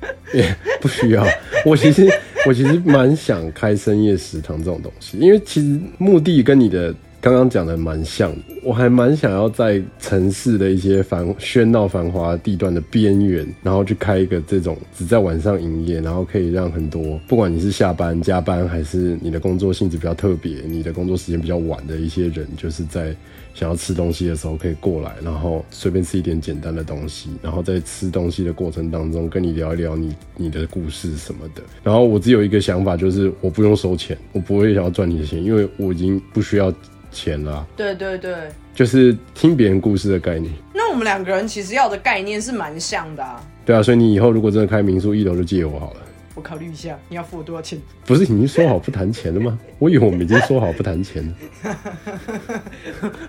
[0.33, 1.27] 也不需要。
[1.62, 2.09] 我其实
[2.47, 8.35] 我其实蛮想开深夜食堂这种东西，因为其实目的跟你的刚刚讲的蛮像。
[8.62, 23.14] 我还蛮想要在城市的一些繁喧闹繁华地段的边缘，然后去开一个这种只在晚上营业，然后可以让很多不管你是下班加班，还是你的工作性质比较特别，你的工作时间比较晚的一些人，就是在。
[23.52, 31.61] 想要吃东西的时候可以过来，然后随便吃一点简单的东西，然后在吃东西的过程当中跟你聊一聊你你的故事什么的。
[31.83, 36.72] 然后我只有一个想法，就是我不用收钱，我不会想要赚你的钱，因为我已经不需要
[37.11, 37.66] 钱了。
[37.77, 38.35] 对对对，
[38.75, 40.53] 就是听别人故事的概念。
[40.75, 43.40] 那我们两个人其实要的概念是蛮像的啊。
[43.64, 46.01] 对啊，所以你以后如果真的开民宿，一楼就借我好了。
[46.35, 47.79] 我考虑一下，你要付我多少钱？
[48.07, 49.59] 不是已经说好不谈钱了吗？
[49.79, 51.35] 我以为我们已经说好不谈钱了。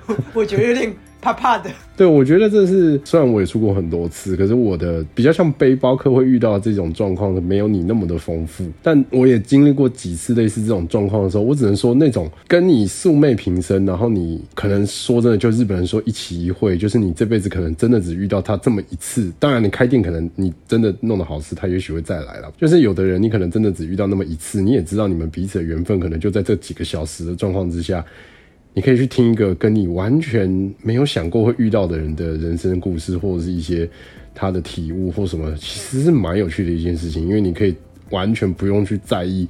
[0.34, 0.96] 我觉得有点。
[1.22, 8.66] 怕怕的，对我觉得这是虽然我也出过很多次，可是我的比较像背包客会遇到这种状况，没有你那么的丰富。
[8.82, 19.32] 但我也经历过几次类似这种状况的时候，我只能说那种跟你素昧平生，然后你可能说真的，就日本人说一期一会，就是你这辈子可能真的只遇到他这么一次。
[19.38, 22.52] 当然，你开店可能你真的弄得好事，他也许会再来了。
[22.58, 28.04] 就是有的人你可能真的只遇到那么一次，你也知道你们彼此的缘分可能就在这几个小时的状况之下。
[28.74, 30.50] 你可以去听一个跟你完全
[30.82, 33.90] 没有想过会遇到的人的人生故事，或者是一些
[34.34, 37.28] 他的体悟或什么，其实是蛮有趣的一件事情。
[37.28, 37.76] 因为你可以
[38.12, 39.46] 完全不用去在意，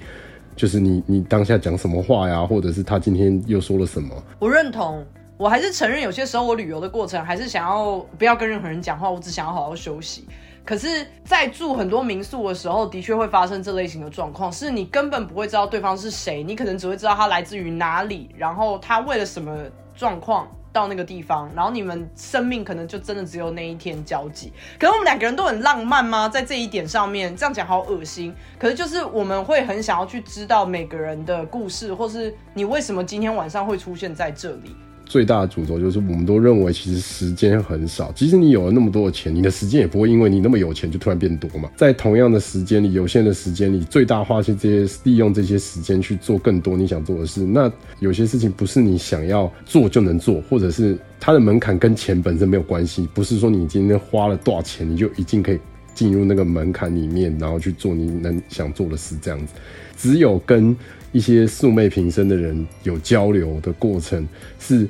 [0.56, 4.10] 就是你你当下讲什么话呀，或者是他今天又说了什么。
[4.40, 5.06] 我认同，
[5.38, 10.24] 我还是承认有些时候我旅游的过程还是想要不要跟任何人讲话，我只想要好好休息。
[10.64, 19.58] 可是，在住很多民宿的时候，的确会发生这类型的状况，是你根本不会知道对方是谁，你可能只会知道他来自于哪里，然后他为了什么
[19.96, 24.54] 状况到那个地方，然后你们生命可能就真的只有那一天交集。
[24.80, 26.30] 可能我们两个人都很浪漫吗？
[26.30, 28.34] 在这一点上面，这样讲好恶心。
[28.58, 34.76] 可是就是我们会很想要去知道每个人的故事，或是你为什么今天晚上会出现在这里。
[35.12, 38.14] 最大的主轴就是，我们都认为其实时间很少。
[38.14, 41.70] 即使你有了那么多的钱，你的时间也不会因为你那么有钱就突然变多嘛。
[41.76, 47.42] 在同样的时间里，有限的时间里，最大化去这些利用这些时间去做更多你想做的事。
[47.42, 47.70] 那
[48.00, 53.06] 有些事情不是你想要做就能做，或者是它的门槛跟钱本身没有关系。
[53.14, 55.60] 不是说你今天花了多少钱，你就一定可以
[55.94, 59.18] 进入那个门槛里面，然后去做你能想做的事。
[59.22, 59.54] 这样子，
[59.98, 60.74] 只有跟
[61.12, 64.26] 一些素昧平生的人有交流的过程
[64.58, 64.88] 是。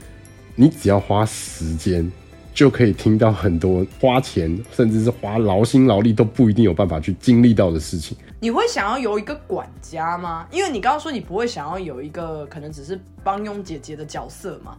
[0.55, 2.11] 你只要花时间，
[2.53, 8.17] 就可以听到很多花钱，甚至是花劳心劳力都不一定有办法去经历到的事情。
[8.39, 10.47] 你会想要有一个管家吗？
[10.51, 14.77] 因为你刚刚说你不会想要有一个可能只是帮佣姐姐的角色嘛。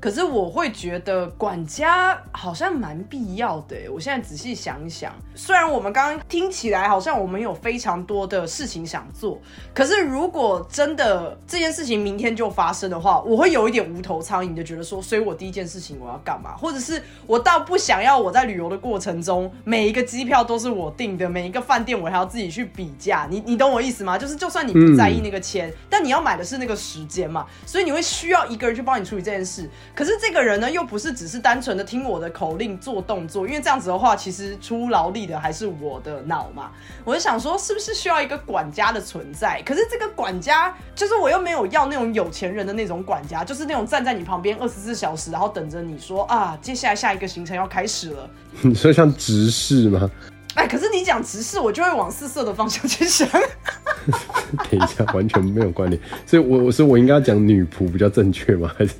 [0.00, 3.76] 可是我会觉得管家好像蛮必要的。
[3.92, 9.38] 我现在仔细想一想，虽然我们刚刚听起来好像我们有非常多的事情想做，
[9.74, 16.56] 可是如果真的这件事情明天就发生的话，我会有一点无头苍蝇的觉得说，所以我第一件事情我要干嘛？
[16.56, 23.26] 或者是我倒不想要我在旅游的过程中每一个机票都是我订的，每一个饭店我还要自己去比价。
[23.30, 24.16] 你你懂我意思吗？
[24.16, 29.68] 就是就算你不在意那个钱，但你要买的是那个时间嘛，所以你会需要一个人去帮你处理这件事。
[29.94, 36.70] 可是这个人呢，又不是只是单纯的听我的口令做动作，因为这样子的话，其实出劳力的还是我的脑嘛。
[37.04, 39.60] 我就想说，是不是需要一个管家的存在？
[39.62, 48.30] 可是这个管家，就是我又没有要那种有钱人的那种管家，就是那种站在你旁边二十四小时，然后等着你说啊，接下来下一个行程要开始了。
[48.62, 50.10] 你说像执事吗？
[50.54, 53.28] 哎，可是你讲直视，我就会往四色的方向去想。
[54.70, 58.70] 等一下，完全没有关联，所以，我我说我应该讲女仆比较正确吗？
[58.76, 58.94] 还是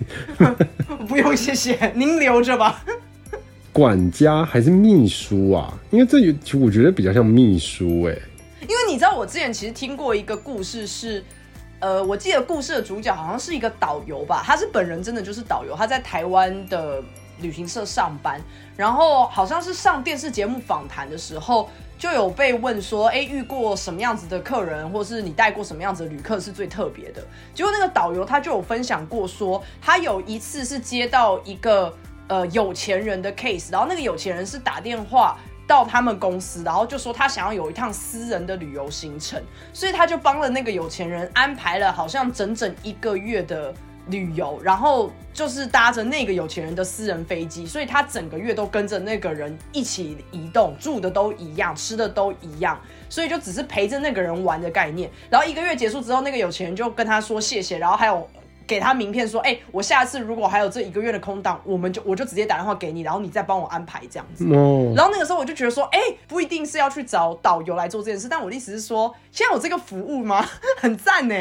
[1.08, 2.84] 不用，谢谢您留着吧。
[3.72, 5.72] 管家还是秘书啊？
[5.90, 6.18] 因为这
[6.58, 8.16] 我觉得比较像秘书哎。
[8.62, 11.24] 因为你知道，我之前其实听过一个故事，是
[11.80, 17.02] 呃，我记得故事的主角好像是一个导游吧，他是本人真的就是导游，他在台湾的。
[17.42, 18.38] 旅行社上班，
[18.80, 27.22] 然后好像是上电视节目访谈的时候，就有被问说，哎，遇过什么样子的客人，或是你带过什么样子的旅客是最特别的？
[27.52, 31.94] 结果那个导游他就有分享过，说他有一次是接到一个
[32.26, 39.38] 呃有钱人的 case，然后那个有钱人是打电话到他们公司，然后就说他想要有一趟私人的旅游行程，
[39.74, 43.74] 所以他就帮了那个有钱人安排了好像整整一个月的。
[44.08, 55.10] 旅游，然后就是搭着那个有钱人的私人飞机，所以他整个月都跟着那个人一起移动，住的都一样，吃的都一样，所以就只是陪着那个人玩的概念。
[55.28, 58.28] 然后一个月结束之后，那个有钱人就跟他说谢谢，然后还有
[58.66, 64.44] 给他名片说，哎，我下次如果还有这一个月的空档，我们就我就直接打电话给你，然后你再帮我安排这样子。
[64.94, 70.46] 然后那个时候我就觉得说，哎，不一定是要去找导游来做这件事，但我的意思是说， 现在有这个服务吗？
[70.78, 71.34] 很赞呢。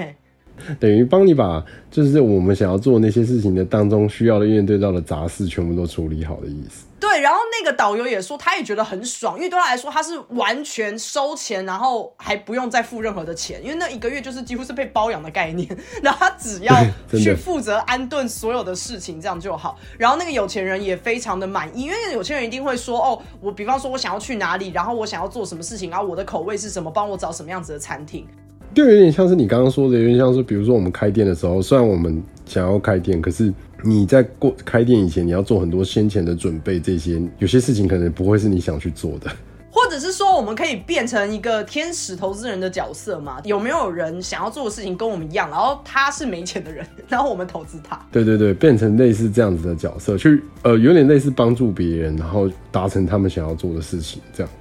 [0.80, 6.86] 等于帮你把就是我们想要做那些事情的当中需要的面对到的杂事全部都处理好的意思。
[7.00, 15.66] 对，然后那个导游也说，他也觉得很爽，因为对他来说，他是完全收钱，然后还不用再付任何的钱，因为那一个月就是几乎是被包养的概念，
[16.04, 16.76] 然后他只要
[17.18, 19.80] 去负责安顿所有的事情，这样就好。
[19.98, 28.28] 然后那个有钱人也非常的满意，因为有钱人一定会说，哦，我比方说我想要去哪里，然后我想要做什么事情，然后我的口味是什么，帮我找什么样子的餐厅。
[28.74, 33.54] 就有点像是你刚刚说的，有点像是，比如说我们开店的时候，虽然我们想要开店，可是
[33.84, 39.30] 你在过开店以前，你要做很多先前的准备，这些有些事情可能不会是你想去做的。
[39.72, 43.40] 或者是说，我们可以变成一个天使投资人的角色吗？
[43.44, 48.00] 有没有人想要做的事情跟我们一样，然后他是没钱的人， 然后我们投资他？
[48.12, 54.52] 对对对，变成类似这样子的角色，去呃，有点类似帮助别人，然后达成他们想要做的事情，这样。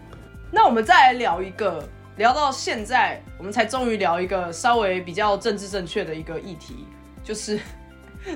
[0.50, 1.82] 那我们再来聊一个。
[2.18, 6.84] 聊到现在，我们才终于聊一个稍微比较政治正确的一个议题，
[7.22, 7.60] 就是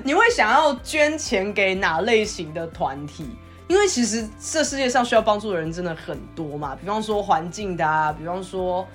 [0.03, 3.27] 你会想要捐钱给哪类型的团体？
[3.67, 8.87] 因为其实这世界上需要帮助的人真的很多嘛，比方说环境的啊，比方说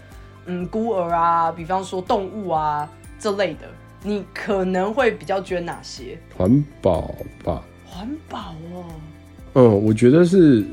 [0.46, 3.68] 嗯孤儿啊，比方说动物啊这类的，
[4.02, 6.18] 你可能会比较捐哪些？
[6.34, 8.86] 环保吧，环保哦。
[9.54, 10.64] 嗯，我觉得是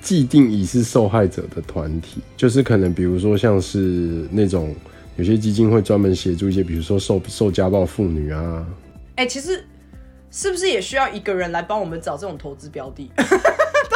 [0.00, 4.74] 既定已是受害者的团体，就是可能比如说像是那种
[5.16, 8.66] 有些基金会专门协助一些，比如说受受家暴妇女啊。
[9.16, 9.62] 哎，其实
[10.30, 13.10] 是不是也需要一个人来帮我们找这种投资标的？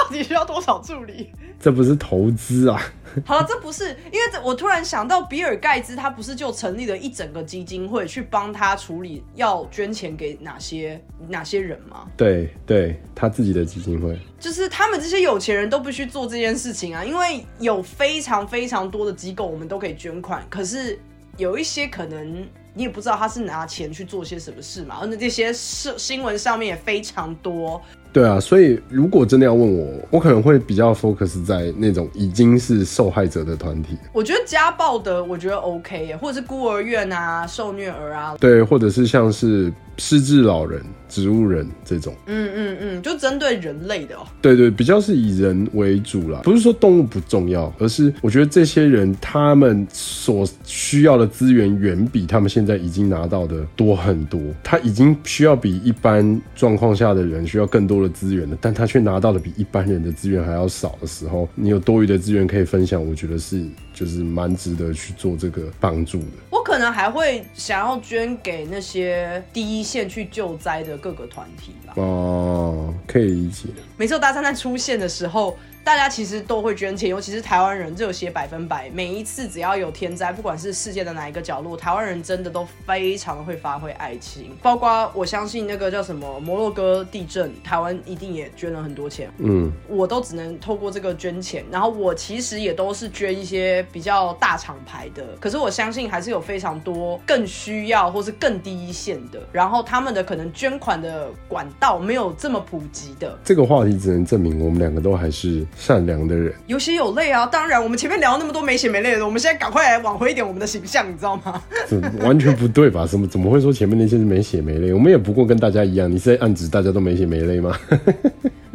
[0.07, 1.33] 到底需要多少助理？
[1.59, 2.81] 这不是投资啊！
[3.25, 12.07] 好了，这不是，因为我突然想到，比尔盖茨他不是就成立了一整个基金会去帮他处理要捐钱给哪些哪些人吗？
[12.17, 20.97] 对，对他自己的基金会，就是他们这些有钱人都必须做这件事情啊，因为有非常非常多的机构，我们都可以捐款，可是
[21.37, 27.83] 有一些可能你也不知道他是拿钱去做些什么事嘛，而且这些是新闻上面也非常多。
[28.17, 33.95] 对啊，所以如果真的要问我，我可能会比较 focus 在那种已经是受害者的团体。
[34.15, 39.71] 我觉得家暴的，我觉得 OK，或者是孤儿院啊、受虐儿啊，对，或者是像是。
[39.99, 44.27] 失智老人、植物人这种，嗯嗯嗯，就针对人类的哦。
[44.43, 54.39] 对对，比较是以人为主啦，不是说动物不重要，而是我觉得这些人他们所需要的资源远比他们现在已经拿到的多很多。
[54.63, 63.65] 他已经需要比一般状况下的人需要更多的资源的，但他却拿到了比一般人的资源还要少的时候，你有多余的资源可以分享，我觉得是
[63.97, 66.27] 就是蛮值得去做这个帮助的。
[66.51, 69.87] 我可能还会想要捐给那些第一。
[69.87, 71.93] 线去救灾的各个团体吧。
[71.95, 73.69] 哦，可以理解。
[73.97, 75.57] 每次大灾难出现的时候。
[75.87, 78.91] 大家其实都会捐钱，尤其是台湾人热血百分百。
[78.91, 84.51] 每一次只要有天灾，不管是世界的哪一个角落，台湾人真的都非常会发挥爱心。
[84.61, 89.31] 包括我相信那个叫什么摩洛哥地震，台湾一定也捐了很多钱。
[89.39, 103.39] 嗯，我都只能透过这个捐钱，然后我其实也都是捐一些比较大厂牌的，可是我相信还是有非常多更需要或是更低一线的，然后他们的可能捐款的管道没有这么普及的。
[103.45, 106.53] 这个话题只能证明我们两个都还是善良的人。
[106.67, 107.47] 有血有泪啊！
[107.47, 111.63] 当然，我们前面聊那么多没血没泪的，我们现在赶快来挽回一点我们的形象，你知道吗？
[111.89, 113.07] 这完全不对吧？
[113.07, 114.93] 怎么怎么会说前面那些是没血没泪？
[114.93, 117.79] 我们也不过跟大家一样，你是在暗指大家都没血没泪吗？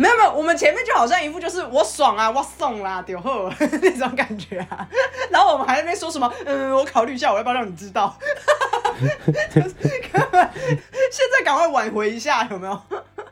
[0.01, 3.47] 没有没有，我们前面就好像一副就是我爽啊，我送啦，丢后
[3.83, 4.87] 那种感觉啊。
[5.29, 6.33] 然后我们还在那边说什么？
[6.45, 8.17] 嗯，我考虑一下，我要不要让你知道？
[9.53, 12.81] 现在赶快挽回一下，有没有？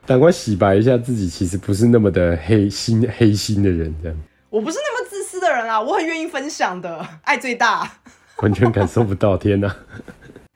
[0.05, 4.17] 赶快洗白一下自己，其实不是那么的黑心黑心的人，这样。
[4.51, 7.89] 我不是那么自私的人啊，我很愿意分享的，爱最大。
[8.37, 9.75] 完全感受不到，天哪！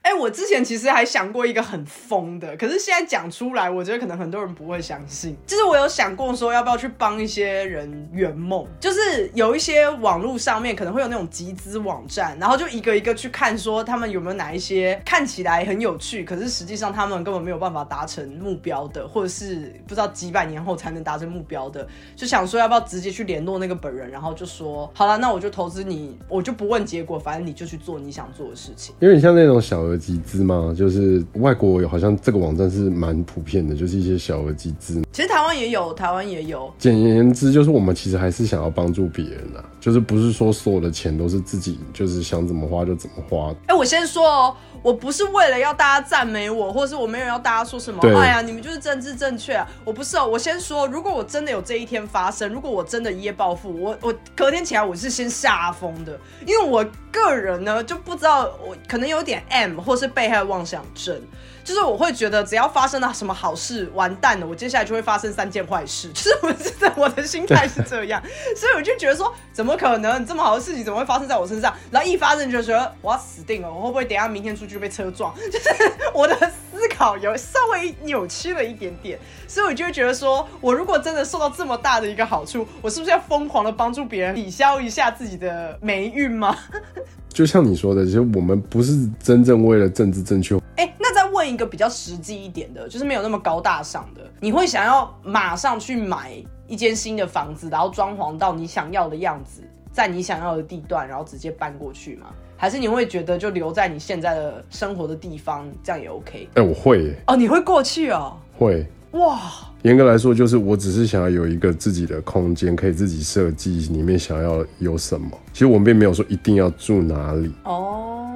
[0.04, 5.34] 哎，我之前其实还想过一个很疯的，可是现在讲出来，我觉得可能很多人不会相信。
[5.46, 8.66] 就是我有想过说，要不要去帮一些人圆梦？
[8.78, 28.94] 就是有一些网络上面可能会有那种集资网站，然后就一个一个去看，说他们有没有哪一些看起来很有趣，可是实际上他们根本没有办法达成目标的，或者是不知道几百年后才能达成目标的，就想说要不要直接去联络那个本人，然后就说好了，那我就投资你，我就不问结果，反正你就去做你想做的事情。
[28.98, 30.04] 有点像那种小额。
[30.04, 30.74] 集资吗？
[30.76, 35.02] 就是外国有好像这个网站是蛮普遍的，就是一些小额集资。
[35.12, 36.70] 其实台湾也有，台湾也有。
[36.78, 43.54] 简言之，就是我们其实还是想要帮助别人啊，就是不是说所有的钱都是自己就是想怎么花就怎么花。
[43.66, 49.64] 哎，我先说哦，我不是为了要大家赞美我，或者是我没有要大家说什么，哎呀，你们就是政治正确。
[49.84, 59.80] 我不是哦，我先说，如果我真的有这一天发生，如果我真的一夜暴富，我我隔天起来我是先吓疯的，因为我个人呢就不知道，我可能有点 M。
[59.84, 61.20] 或是被害妄想症，
[61.62, 66.08] 就是我会觉得只要发生了什么好事，完蛋了，我接下来就会发生三件坏事。
[66.14, 68.22] 就是我真的我的心态是这样，
[68.56, 71.74] 所以我就觉得说，怎么可能这么好的事情怎么会发生在我身上？
[71.90, 75.34] 然后一发生就觉得我要死定了，我会不会等下明天出去被车撞？
[75.50, 75.68] 就是
[76.12, 86.56] 我的思考有稍微扭曲了一点点，所以我就会觉得说，我如果真的受到这么大的一个好处，我是不是要疯狂的帮助别人抵消一下自己的霉运吗？
[87.32, 90.56] 就像你说的，其实我们不是真正为了政治正确。
[90.76, 96.32] 哎，那再问一个比较实际一点的，就是没有那么高大上的，你会想要马上去买
[96.66, 99.62] 一间新的房子，然后装潢到你想要的样子，
[99.92, 102.26] 在你想要的地段，然后直接搬过去吗？
[102.56, 106.48] 还是你会觉得就留在你现在的生活的地方，这样也 OK？
[106.54, 107.14] 哎，我会。
[107.26, 108.36] 哦，你会过去哦？
[108.56, 108.86] 会。
[109.12, 109.38] 哇，
[109.82, 115.30] 严格来说，就是我只是想要有一个自己的空间，可以自己设计里面想要有什么。
[115.52, 117.52] 其实我们并没有说一定要住哪里。
[117.62, 118.26] 哦，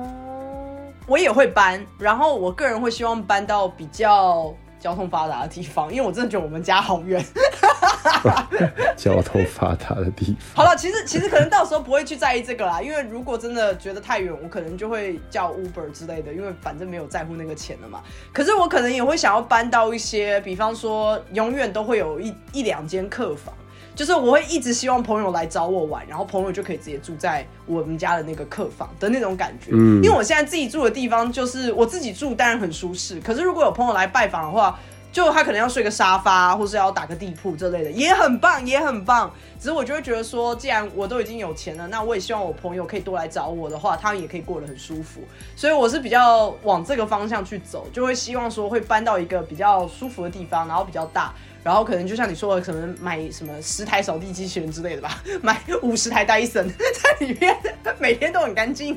[1.06, 4.54] 我也会搬，然后我个人会希望搬到比较。
[4.80, 7.24] 交通发达的地方， 因为我真的觉得我们家好远。
[8.96, 10.64] 交通发达的地方。
[10.64, 18.02] 好了，其实其实可能到时候不会去在意这个啦，因为如果真的觉得太远，我可能就会叫 Uber 之类的，因为反正没有在乎那个钱了嘛。
[18.32, 23.54] 可是我可能也会想要搬到一些，比方说永远都会有一一两间客房。
[23.98, 29.72] 就是我会一直希望朋友来找我玩，然后朋友就可以直接住在我们家的那个客房的那种感觉。
[29.72, 33.20] 嗯，因为我现在自己住的地方就是我自己住，当然很舒适。
[33.20, 34.78] 可是如果有朋友来拜访的话，
[35.10, 39.28] 就他可能要睡个沙发，或是要打个地铺之类的，也很棒，也很棒。
[39.58, 45.22] 只是我就会觉得说，既然我都已经有钱了，那我也希望我朋友可以多来找我的话，他们也可以过得很舒服。
[45.56, 51.34] 所以我是比较往这个方向去走，就会希望说会搬到一个比较舒服的地方，然后比较大。
[51.62, 57.56] 然后可能就像你说的，可能买什么十台扫地机器人之类的吧， 买五十台戴森在里面，
[57.98, 58.96] 每天都很干净。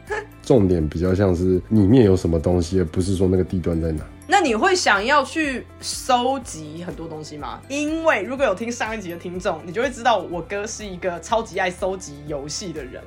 [0.42, 4.04] 重点比较像是里面有什么东西，而不是说那个地段在哪。
[4.26, 7.60] 那你会想要去收集很多东西吗？
[7.68, 13.02] 因为如果有听上一集的听众，你就会知道我哥是一个超级爱收集游戏的人。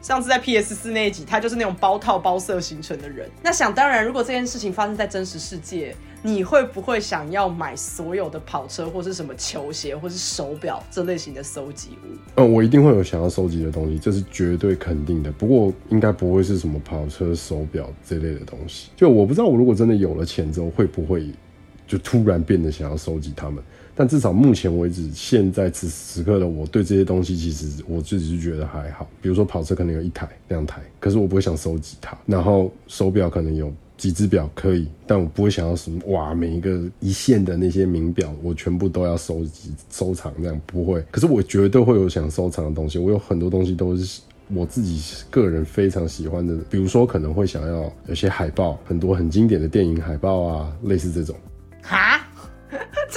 [0.00, 3.30] 上次在 PS 四那一集，他就是那种包套包色形成的人。
[3.42, 5.96] 那想当然，如果这件事情发生在真实世界，
[6.26, 12.16] 你会不会想要买所有的跑车，或是什么球鞋，或是手表这类型的收集物？
[12.36, 15.30] 嗯，我一定会有想要收集的东西，这是绝对肯定的。
[15.32, 18.88] 不过应该不会是什么跑车、手表这类的东西。
[18.96, 21.28] 就我不知道，我如果真的有了钱之后，会不会
[21.86, 23.62] 就突然变得想要收集它们？
[23.94, 29.08] 但至少目前为止，现在此时此刻的我对这些东西，其实我自己是觉得还好。
[29.22, 32.16] 比如说跑车可能有一台、两台，可是我不会想收集它。
[32.26, 41.00] 然后手表可能有几只表可以，但我不会想要什么哇，每一个一线的那些名表，我全部都要收集收藏这样不会。
[41.10, 44.20] 可是我绝对会有想收藏的东西，我有很多东西都是
[44.52, 46.56] 我自己个人非常喜欢的。
[46.68, 51.36] 比如说可能会想要有些海报，很多很经典的电影海报啊，类似这种。
[51.80, 52.20] 哈？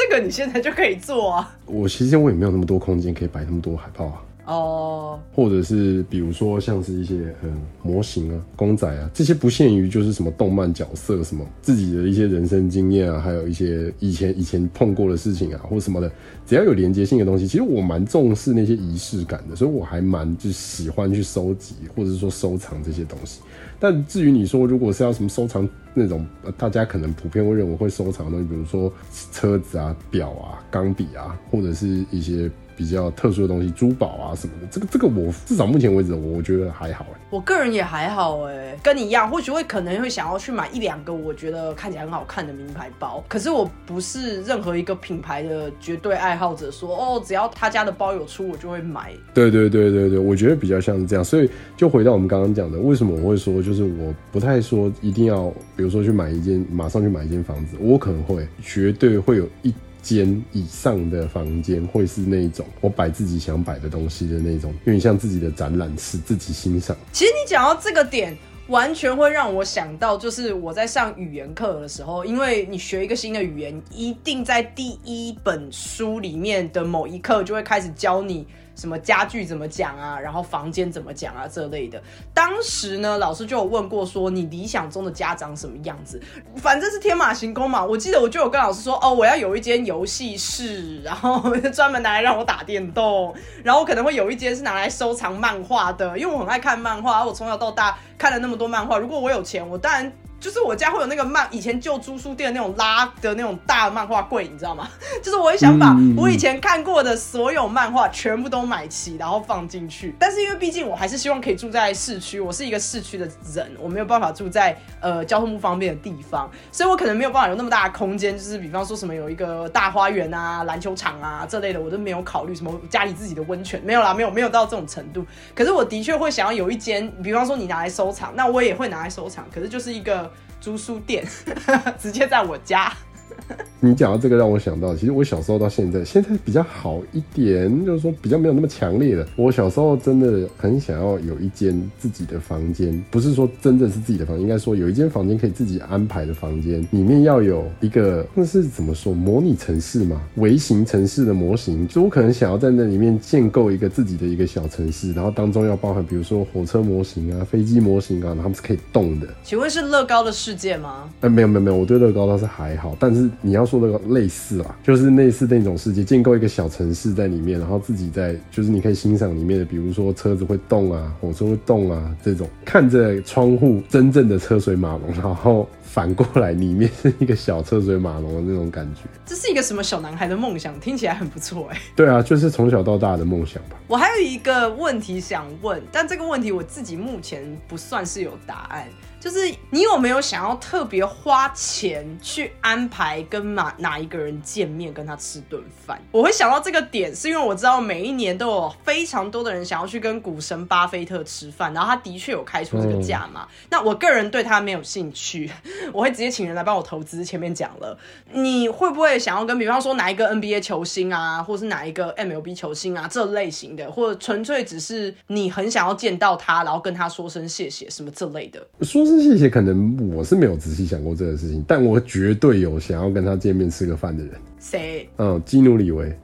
[0.09, 1.57] 这个你现在就可以做啊！
[1.65, 4.21] 我其实我也没有那么多空间可以摆那么多海报啊。
[4.47, 7.51] 哦，或者是比如说像是一些嗯
[7.83, 16.09] 模型啊、公仔啊，这些不限于就是什么动漫角色什么自己的一些人生经验啊，还有一些以前以前碰过的事情啊， 或什么的，
[16.45, 23.41] 只要有连接性的东西，其实我蛮重视那些仪式感的，所以我还蛮就喜欢去收集或者是说收藏这些东西。
[23.79, 26.25] 但至于你说如果是要什么收藏那种，
[26.57, 28.91] 大家可能普遍会认为会收藏的东西，比如说
[29.33, 37.19] 车子啊、表啊、钢笔啊，或者是一些比较特殊的东西，珠宝啊什么的，这个这个我至少目前为止我我觉得还好哎。
[37.31, 43.21] 我个人也还好哎，跟你一样，或许会可能会想要去买一两个我觉得看起来很好看的名牌包。
[43.27, 49.11] 可是我不是任何一个品牌的绝对爱好者说哦，只要他家的包有出，我就会买。
[49.33, 59.73] 对对对对对，我觉得比较像是这样，所以就回到我们刚刚讲的，为什么我会说，就是我不太说一定要，比如说去买一间，马上去买一间房子，我可能会绝对会有一
[60.07, 66.95] 间以上的房间会是那种我摆自己想摆的东西的那种，有点像自己的展览室，自己欣赏。
[67.11, 68.37] 其实你讲到这个点，
[68.67, 78.47] 完全会让我想到，就是我在上语言课的时候，因为你学一个新的语言，一定在第一本书里面的某一课就会开始教你。
[78.77, 82.01] 什么家具怎么讲啊，然后房间怎么讲啊这类的。
[82.33, 86.21] 当时呢，老师就有问过说，你理想中的家长什么样子？
[86.55, 87.83] 反正是天马行空嘛。
[87.83, 91.41] 我记得我就有跟老师说，哦，我要有一间游戏室，然后
[91.73, 98.99] 专门拿来让我打电动，然后可能会有一间是拿来收藏漫画的，因为我很爱看漫画，我从小到大看了那么多漫画。
[98.99, 100.13] 如果我有钱，我当然。
[100.39, 104.87] 就是我家会有那个漫，以前旧租书店那种拉的那种大漫画柜，你知道吗？
[105.21, 110.15] 就是我也想把我以前看过的所有漫画全部都买齐，然后放进去。
[110.19, 122.53] 但是因为毕竟我还是希望可以住在市区，我是一个市区的人，我没有办法住在呃交通不方便的地方，所以我可能没有办法有那么大的空间，就是比方说什么有一个大花园啊、篮球场啊这类的，我都没有考虑。
[122.53, 125.25] 什么家里自己的温泉没有啦，没有没有到这种程度。
[125.55, 129.43] 可是我的确会想要有一间，比方说你拿来收藏，那我也会拿来收藏。
[129.51, 130.31] 可是就是一个。
[130.59, 131.25] 租书店，
[131.99, 132.91] 直接在我家。
[133.79, 139.27] 你讲到这个，让我想到，其实我小时候到现在，现在比较好一点，就是说比较没有那么强烈的。
[139.35, 151.87] 我小时候真的很想要有一间自己的房间，不是说真正是自己的房间，应该说有一间房间可以自己安排的房间，里面要有一个那是怎么说，模拟城市嘛，微型城市的模型。
[151.87, 159.27] 就我可能想要在那里面建构一个自己的一个小城市，然后当中要包含比如说火车模型啊、飞机模型啊，它们是可以动的。
[159.43, 161.07] 请问是乐高的世界吗？
[161.21, 179.01] 呃，没有没有没有，我对乐高倒是还好，但是你要说那个类似啊，就是类似那种世界，建构一个小城市在里面，然后自己在，就是你可以欣赏里面的，比如说车子会动啊，火车会动啊，这种看着窗户真正的车水马龙，然后反过来里面是一个小车水马龙的那种感觉。
[179.25, 180.79] 这是一个什么小男孩的梦想？
[180.79, 181.77] 听起来很不错哎。
[181.95, 183.77] 对啊，就是从小到大的梦想吧。
[183.87, 188.85] 我还有一个问题想问，但这个问题我自己目前不算是有答案。
[189.19, 196.01] 就是你有没有想要特别花钱去安排跟哪哪一个人见面，跟他吃顿饭？
[196.11, 203.47] 我会想到这个点，是因为我知道每一年都有非常多的人想要去跟股神巴菲特吃饭，然后他的确有开出这个价嘛。
[203.69, 205.51] 那我个人对他没有兴趣，
[205.91, 207.17] 我会直接请人来帮我投资。
[207.27, 207.97] 前面讲了，
[208.31, 218.65] 你会不会想要跟比方说哪一个 NBA 球星啊，或是哪一个 MLB 球星啊这类型的，或者纯粹只是你很想要见到他，然后跟他说声谢谢什么这类的？
[218.81, 224.33] 说声谢谢，可能我是没有仔细想过这个事情，但我绝对有想要跟他见面吃个饭的人。
[224.59, 225.09] 谁？
[225.17, 226.15] 嗯，基努里维。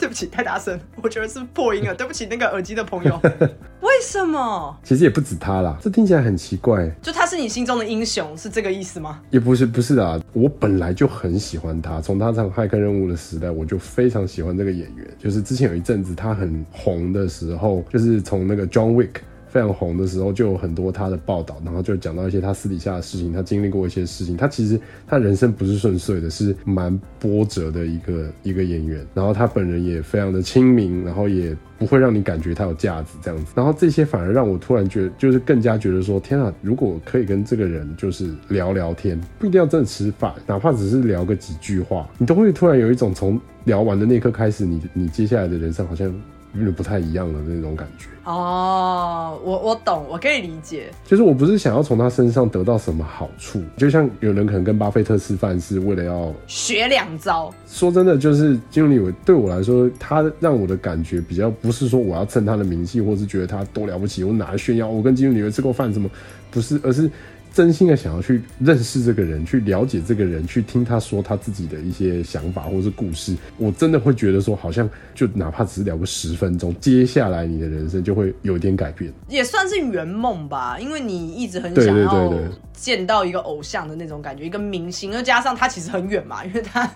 [0.00, 1.94] 对不起，太大声，我觉得是破音了。
[1.94, 3.20] 对不起，那个耳机的朋友。
[3.82, 4.76] 为什么？
[4.82, 6.90] 其实也不止他啦，这听起来很奇怪。
[7.00, 9.20] 就他是你心中的英雄，是这个意思吗？
[9.30, 10.20] 也不是，不是啊。
[10.32, 15.06] 我本来就很喜欢他，从他唱《骇客任务》的时代，我就非常喜欢这个演员。
[15.20, 19.20] 就是之前有一阵子他很红的时候，就是从那个 John Wick。
[19.52, 24.34] 非常红的时候，就有很多他的报道，然后就讲到一些他私底下的事情，他经历过一些事情。
[24.34, 29.06] 他其实他人生不是顺遂的，是蛮波折的一个一个演员。
[29.12, 33.52] 然后他本人也非常的亲民，然后也不会让你感觉他有价值这样子。
[33.54, 46.10] 然后这些反而让我突然觉得，就是更加觉得说，天啊，如果可以跟这个人就是聊聊天，不一定要真的吃饭，哪怕只是聊个几句话，你都会突然有一种从聊完的那刻开始，你你接下来的人生好像。
[46.54, 50.90] 有点不太一样的那种感觉哦，我我懂，我可以理解。
[51.04, 57.52] 就是我不是想要从他身上得到什么好处，就像有人可能跟巴菲特吃饭是为了要学两招。
[57.66, 64.88] 说真的，就是金理伟对我来说，他让我的感觉比较不是说我要蹭他的名气，或是觉得他多了不起，我拿来炫耀。
[64.88, 66.08] 我跟金理伟吃过饭什么，
[66.50, 67.10] 不是，而是
[67.52, 79.12] 真心的想要去认识这个人，去了解这个人，去听他说他自己的一些想法或是故事，我真的会觉得说，好像就哪怕只是聊个十分钟，接下来你的人生就会有一点改变。
[79.28, 86.90] 也算是圆梦吧，因为你一直很对对想要对对见到一个偶像的那种感觉，一个明星，又加上他其实很远嘛， 因为他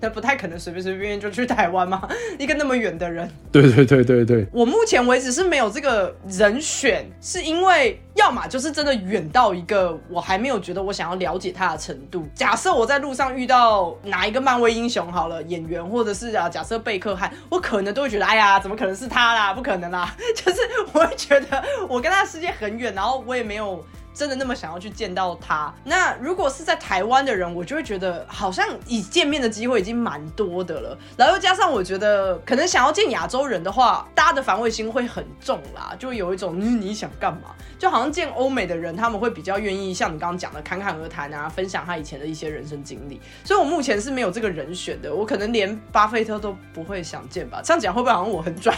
[0.00, 2.08] 他不太可能随便随便就去台湾嘛，
[2.38, 3.30] 一个那么远的人。
[3.50, 12.28] 对对对对对，我目前为止是没有这个人选，是因为要么就是真的远到一个我还没有觉得我想要了解他的程度。
[12.34, 19.52] 假设我在路上遇到哪一个漫威英雄好了演员，或者是啊，假设贝克汉，我可能都会觉得，哎呀，怎么可能是他啦？
[19.54, 20.14] 不可能啦！
[20.36, 20.60] 就是
[20.92, 23.84] 我会觉得我跟他的世界很远，然后我也没有。
[24.14, 25.74] 真的那么想要去见到他？
[25.84, 30.96] 那如果是在台湾的人，我就会觉得好像以见面的机会已经蛮多的了。
[31.16, 37.50] 然后又加上我觉得，可能想要见亚洲人的话，大家的防卫心会很重啦，就会有一种嗯你想干嘛？
[37.78, 43.20] 就好像见欧美的人，他们会比较愿意像你刚刚讲的侃侃而谈啊，分享他以前的一些人生经历。
[43.42, 47.60] 所以我目前是没有这个人选的，我可能连巴菲特都不会想见吧？
[47.64, 48.72] 这样讲会不会好像我很拽？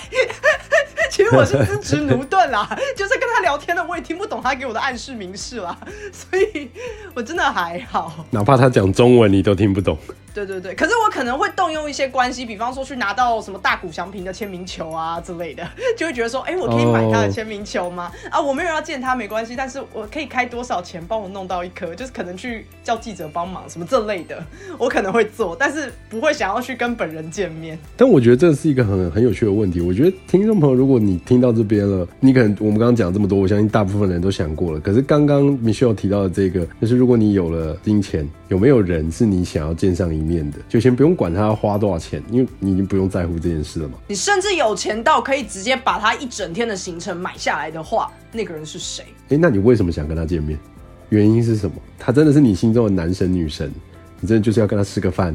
[1.10, 5.76] 其实我是资质奴钝啦， 就是跟他聊天的，我也听不懂他给我的暗示明示啦，
[6.12, 6.70] 所以
[7.14, 8.24] 我真的还好。
[8.30, 9.96] 哪怕他讲中文你都听不懂。
[10.36, 15.66] 对对对，可是我可能会动用一些关系，比方说去拿到什么大谷翔平的签名球啊之类的，
[15.96, 18.12] 就会觉得说，哎，我可以买他的签名球吗？
[18.30, 24.44] 啊，我没有要见他没关系，但是我可以开多少钱帮我弄到一颗，就是可能去叫记者帮忙什么这类的，
[24.76, 27.78] 我可能会做，但是不会想要去跟本人见面。
[27.96, 29.80] 但我觉得这是一个很很有趣的问题。
[29.80, 34.80] 我觉得听众朋友，如果你听到这边了，你可能我们刚刚讲这么多，我相信大部分人都想过了。
[34.80, 40.58] 可是刚刚 Michelle 提到的这个，就是如果你有了金钱，有没有人是你想要见上一面的？
[40.68, 43.94] 就先不用管他要花多少钱，因为你已经不用在乎这件事了嘛。
[44.08, 49.04] 你甚至有钱到可以直接把他一整天的行程买下来的话，那个人是谁？
[49.28, 50.58] 诶，那你为什么想跟他见面？
[51.10, 51.76] 原因是什么？
[51.98, 53.72] 他真的是你心中的男神女神？
[54.20, 55.34] 你真的就是要跟他吃个饭？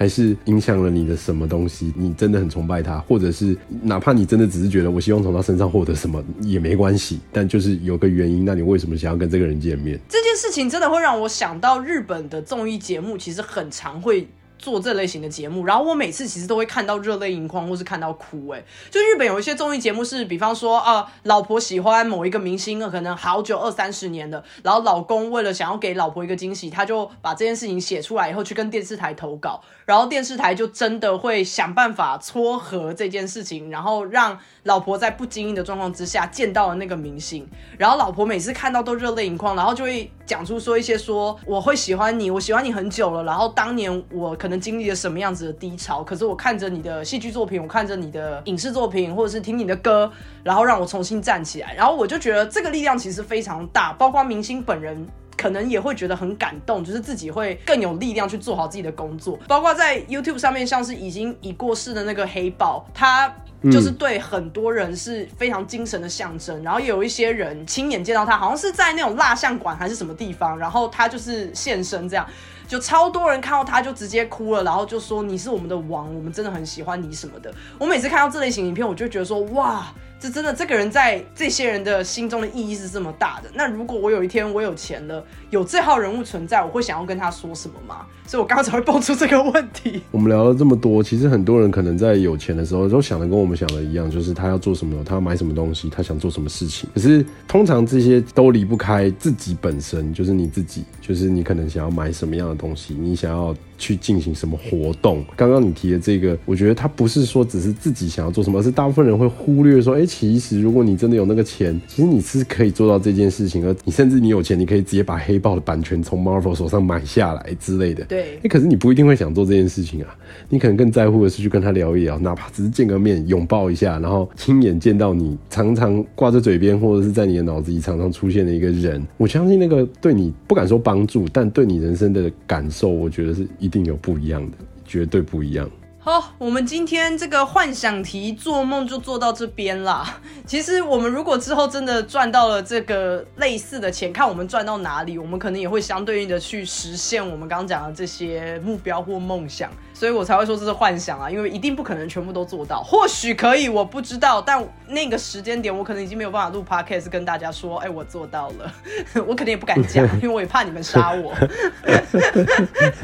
[0.00, 1.92] 还是影响了你的什么东西？
[1.94, 10.00] 你真的很崇拜他，或者是哪怕你真的只是觉得我希望从他身上获得什么也没关系，但就是有个原因，那你为什么想要跟这个人见面？
[10.08, 14.26] 这件事情真的会让我想到日本的综艺节目，其实很常会。
[14.60, 18.50] 做这类型的节目，然后我每次其实都会看到热泪盈眶，或是看到哭。
[18.50, 37.48] 哎，就日本有一些综艺节目是，比方说啊，老婆喜欢某一个明星，可能好久二三十年的，然后老公为了想要给老婆一个惊喜，他就把这件事情写出来以后去跟电视台投稿，然后电视台就真的会想办法撮合这件事情，然后让老婆在不经意的状况之下见到了那个明星，
[37.78, 44.49] 然后老婆每次看到都热泪盈眶，然后就会讲出说一些说我会喜欢你，我喜欢你很久了，然后当年我可。
[44.50, 46.04] 能经历了什么样子的低潮？
[46.04, 50.12] 可是我看着你的戏剧作品，我看着你的影视作品，或者是听你的歌，
[50.44, 51.74] 然后让我重新站起来。
[51.74, 59.38] 然后我就觉得这个力量其实非常大，包括明星本人可能也会觉得很感动，就是自己会更有力量去做好自己的工作。
[59.48, 63.34] 包括在 YouTube 上面，像是已经已过世的那个黑豹，他
[63.70, 66.62] 就是对很多人是非常精神的象征。
[66.62, 72.26] 然后有一些人亲眼见到他，好像是在那种蜡像馆还是什么地方，然后他就是现身这样。
[72.70, 77.52] 就超多人看到他就直接哭了，然后就说你是我们的王，我们真的很喜欢你什么的。
[77.80, 83.50] 我每次看到这类型影片，我就觉得说哇，这真的这个人在这些人的心中的意义是这么大的。
[83.54, 88.04] 那如果我有一天我有钱了，有这号人物存在，我会想要跟他说什么吗？
[88.26, 90.02] 所以我刚刚才会蹦出这个问题。
[90.10, 96.88] 我们聊了这么多，其实很多人可能在有钱的时候都想的跟我们想的一样，就是他要做什么，他要买什么东西，他想做什么事情。
[96.94, 105.24] 可是通常这些都离不开自己本身，就是你自己，就是你可能想要买什么样的东西，你想要去进行什么活动。
[105.34, 118.04] 刚刚你提的这个，我觉得他不是说只是自己想要做什么，而是大部分人会忽略说，哎，其实如果你真的有那个钱，其实你是可以做到这件事情，而你甚至你有钱，你可以直接把黑豹的版权从 Marvel 手上买下来之类的。
[118.06, 120.08] 对，哎，可是你不一定会想做这件事情啊，
[120.48, 135.70] 你可能更在乎的是去跟他聊一聊，哪怕只是见个面，拥抱一下，然后亲眼见到你常常挂在嘴边，或者是在你的脑子里常常出现的一个人，我相信那个对你不敢说帮助，但对你人生的感受，我觉得是一定有不一样的，绝对不一样。
[136.12, 140.18] 好，我们今天这个幻想题做梦就做到这边啦。
[140.44, 149.70] 其实我们如果之后真的赚到了这个类似的钱，看我们赚到哪里，我们可能也会相对应的去实现我们刚刚讲的这些目标或梦想。
[149.94, 152.82] 所以我才会说这是幻想啊，因为一定不可能全部都做到。
[152.82, 158.74] 或许可以，我不知道，但那个时间点我可能已经没有办法录 podcast 跟大家说，哎，我做到了。
[159.28, 161.32] 我肯定也不敢讲， 因为我也怕你们杀我。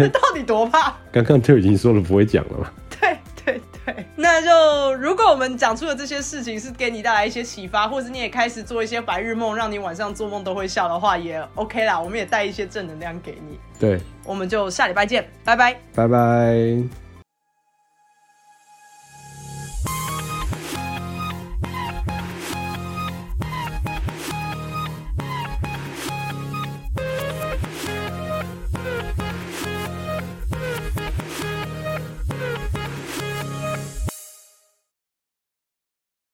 [0.08, 0.92] 到底多怕？
[1.12, 2.68] 刚刚就已经说了不会讲了嘛。
[4.16, 12.00] 那就如果我们讲出的这些事情是给你带来一些启发，或是你也开始做一些白日梦，让你晚上做梦都会笑的话，也 OK 啦。
[12.00, 13.58] 我们也带一些正能量给你。
[13.78, 15.76] 对，我们就下礼拜见，拜拜。
[15.94, 17.05] 拜拜。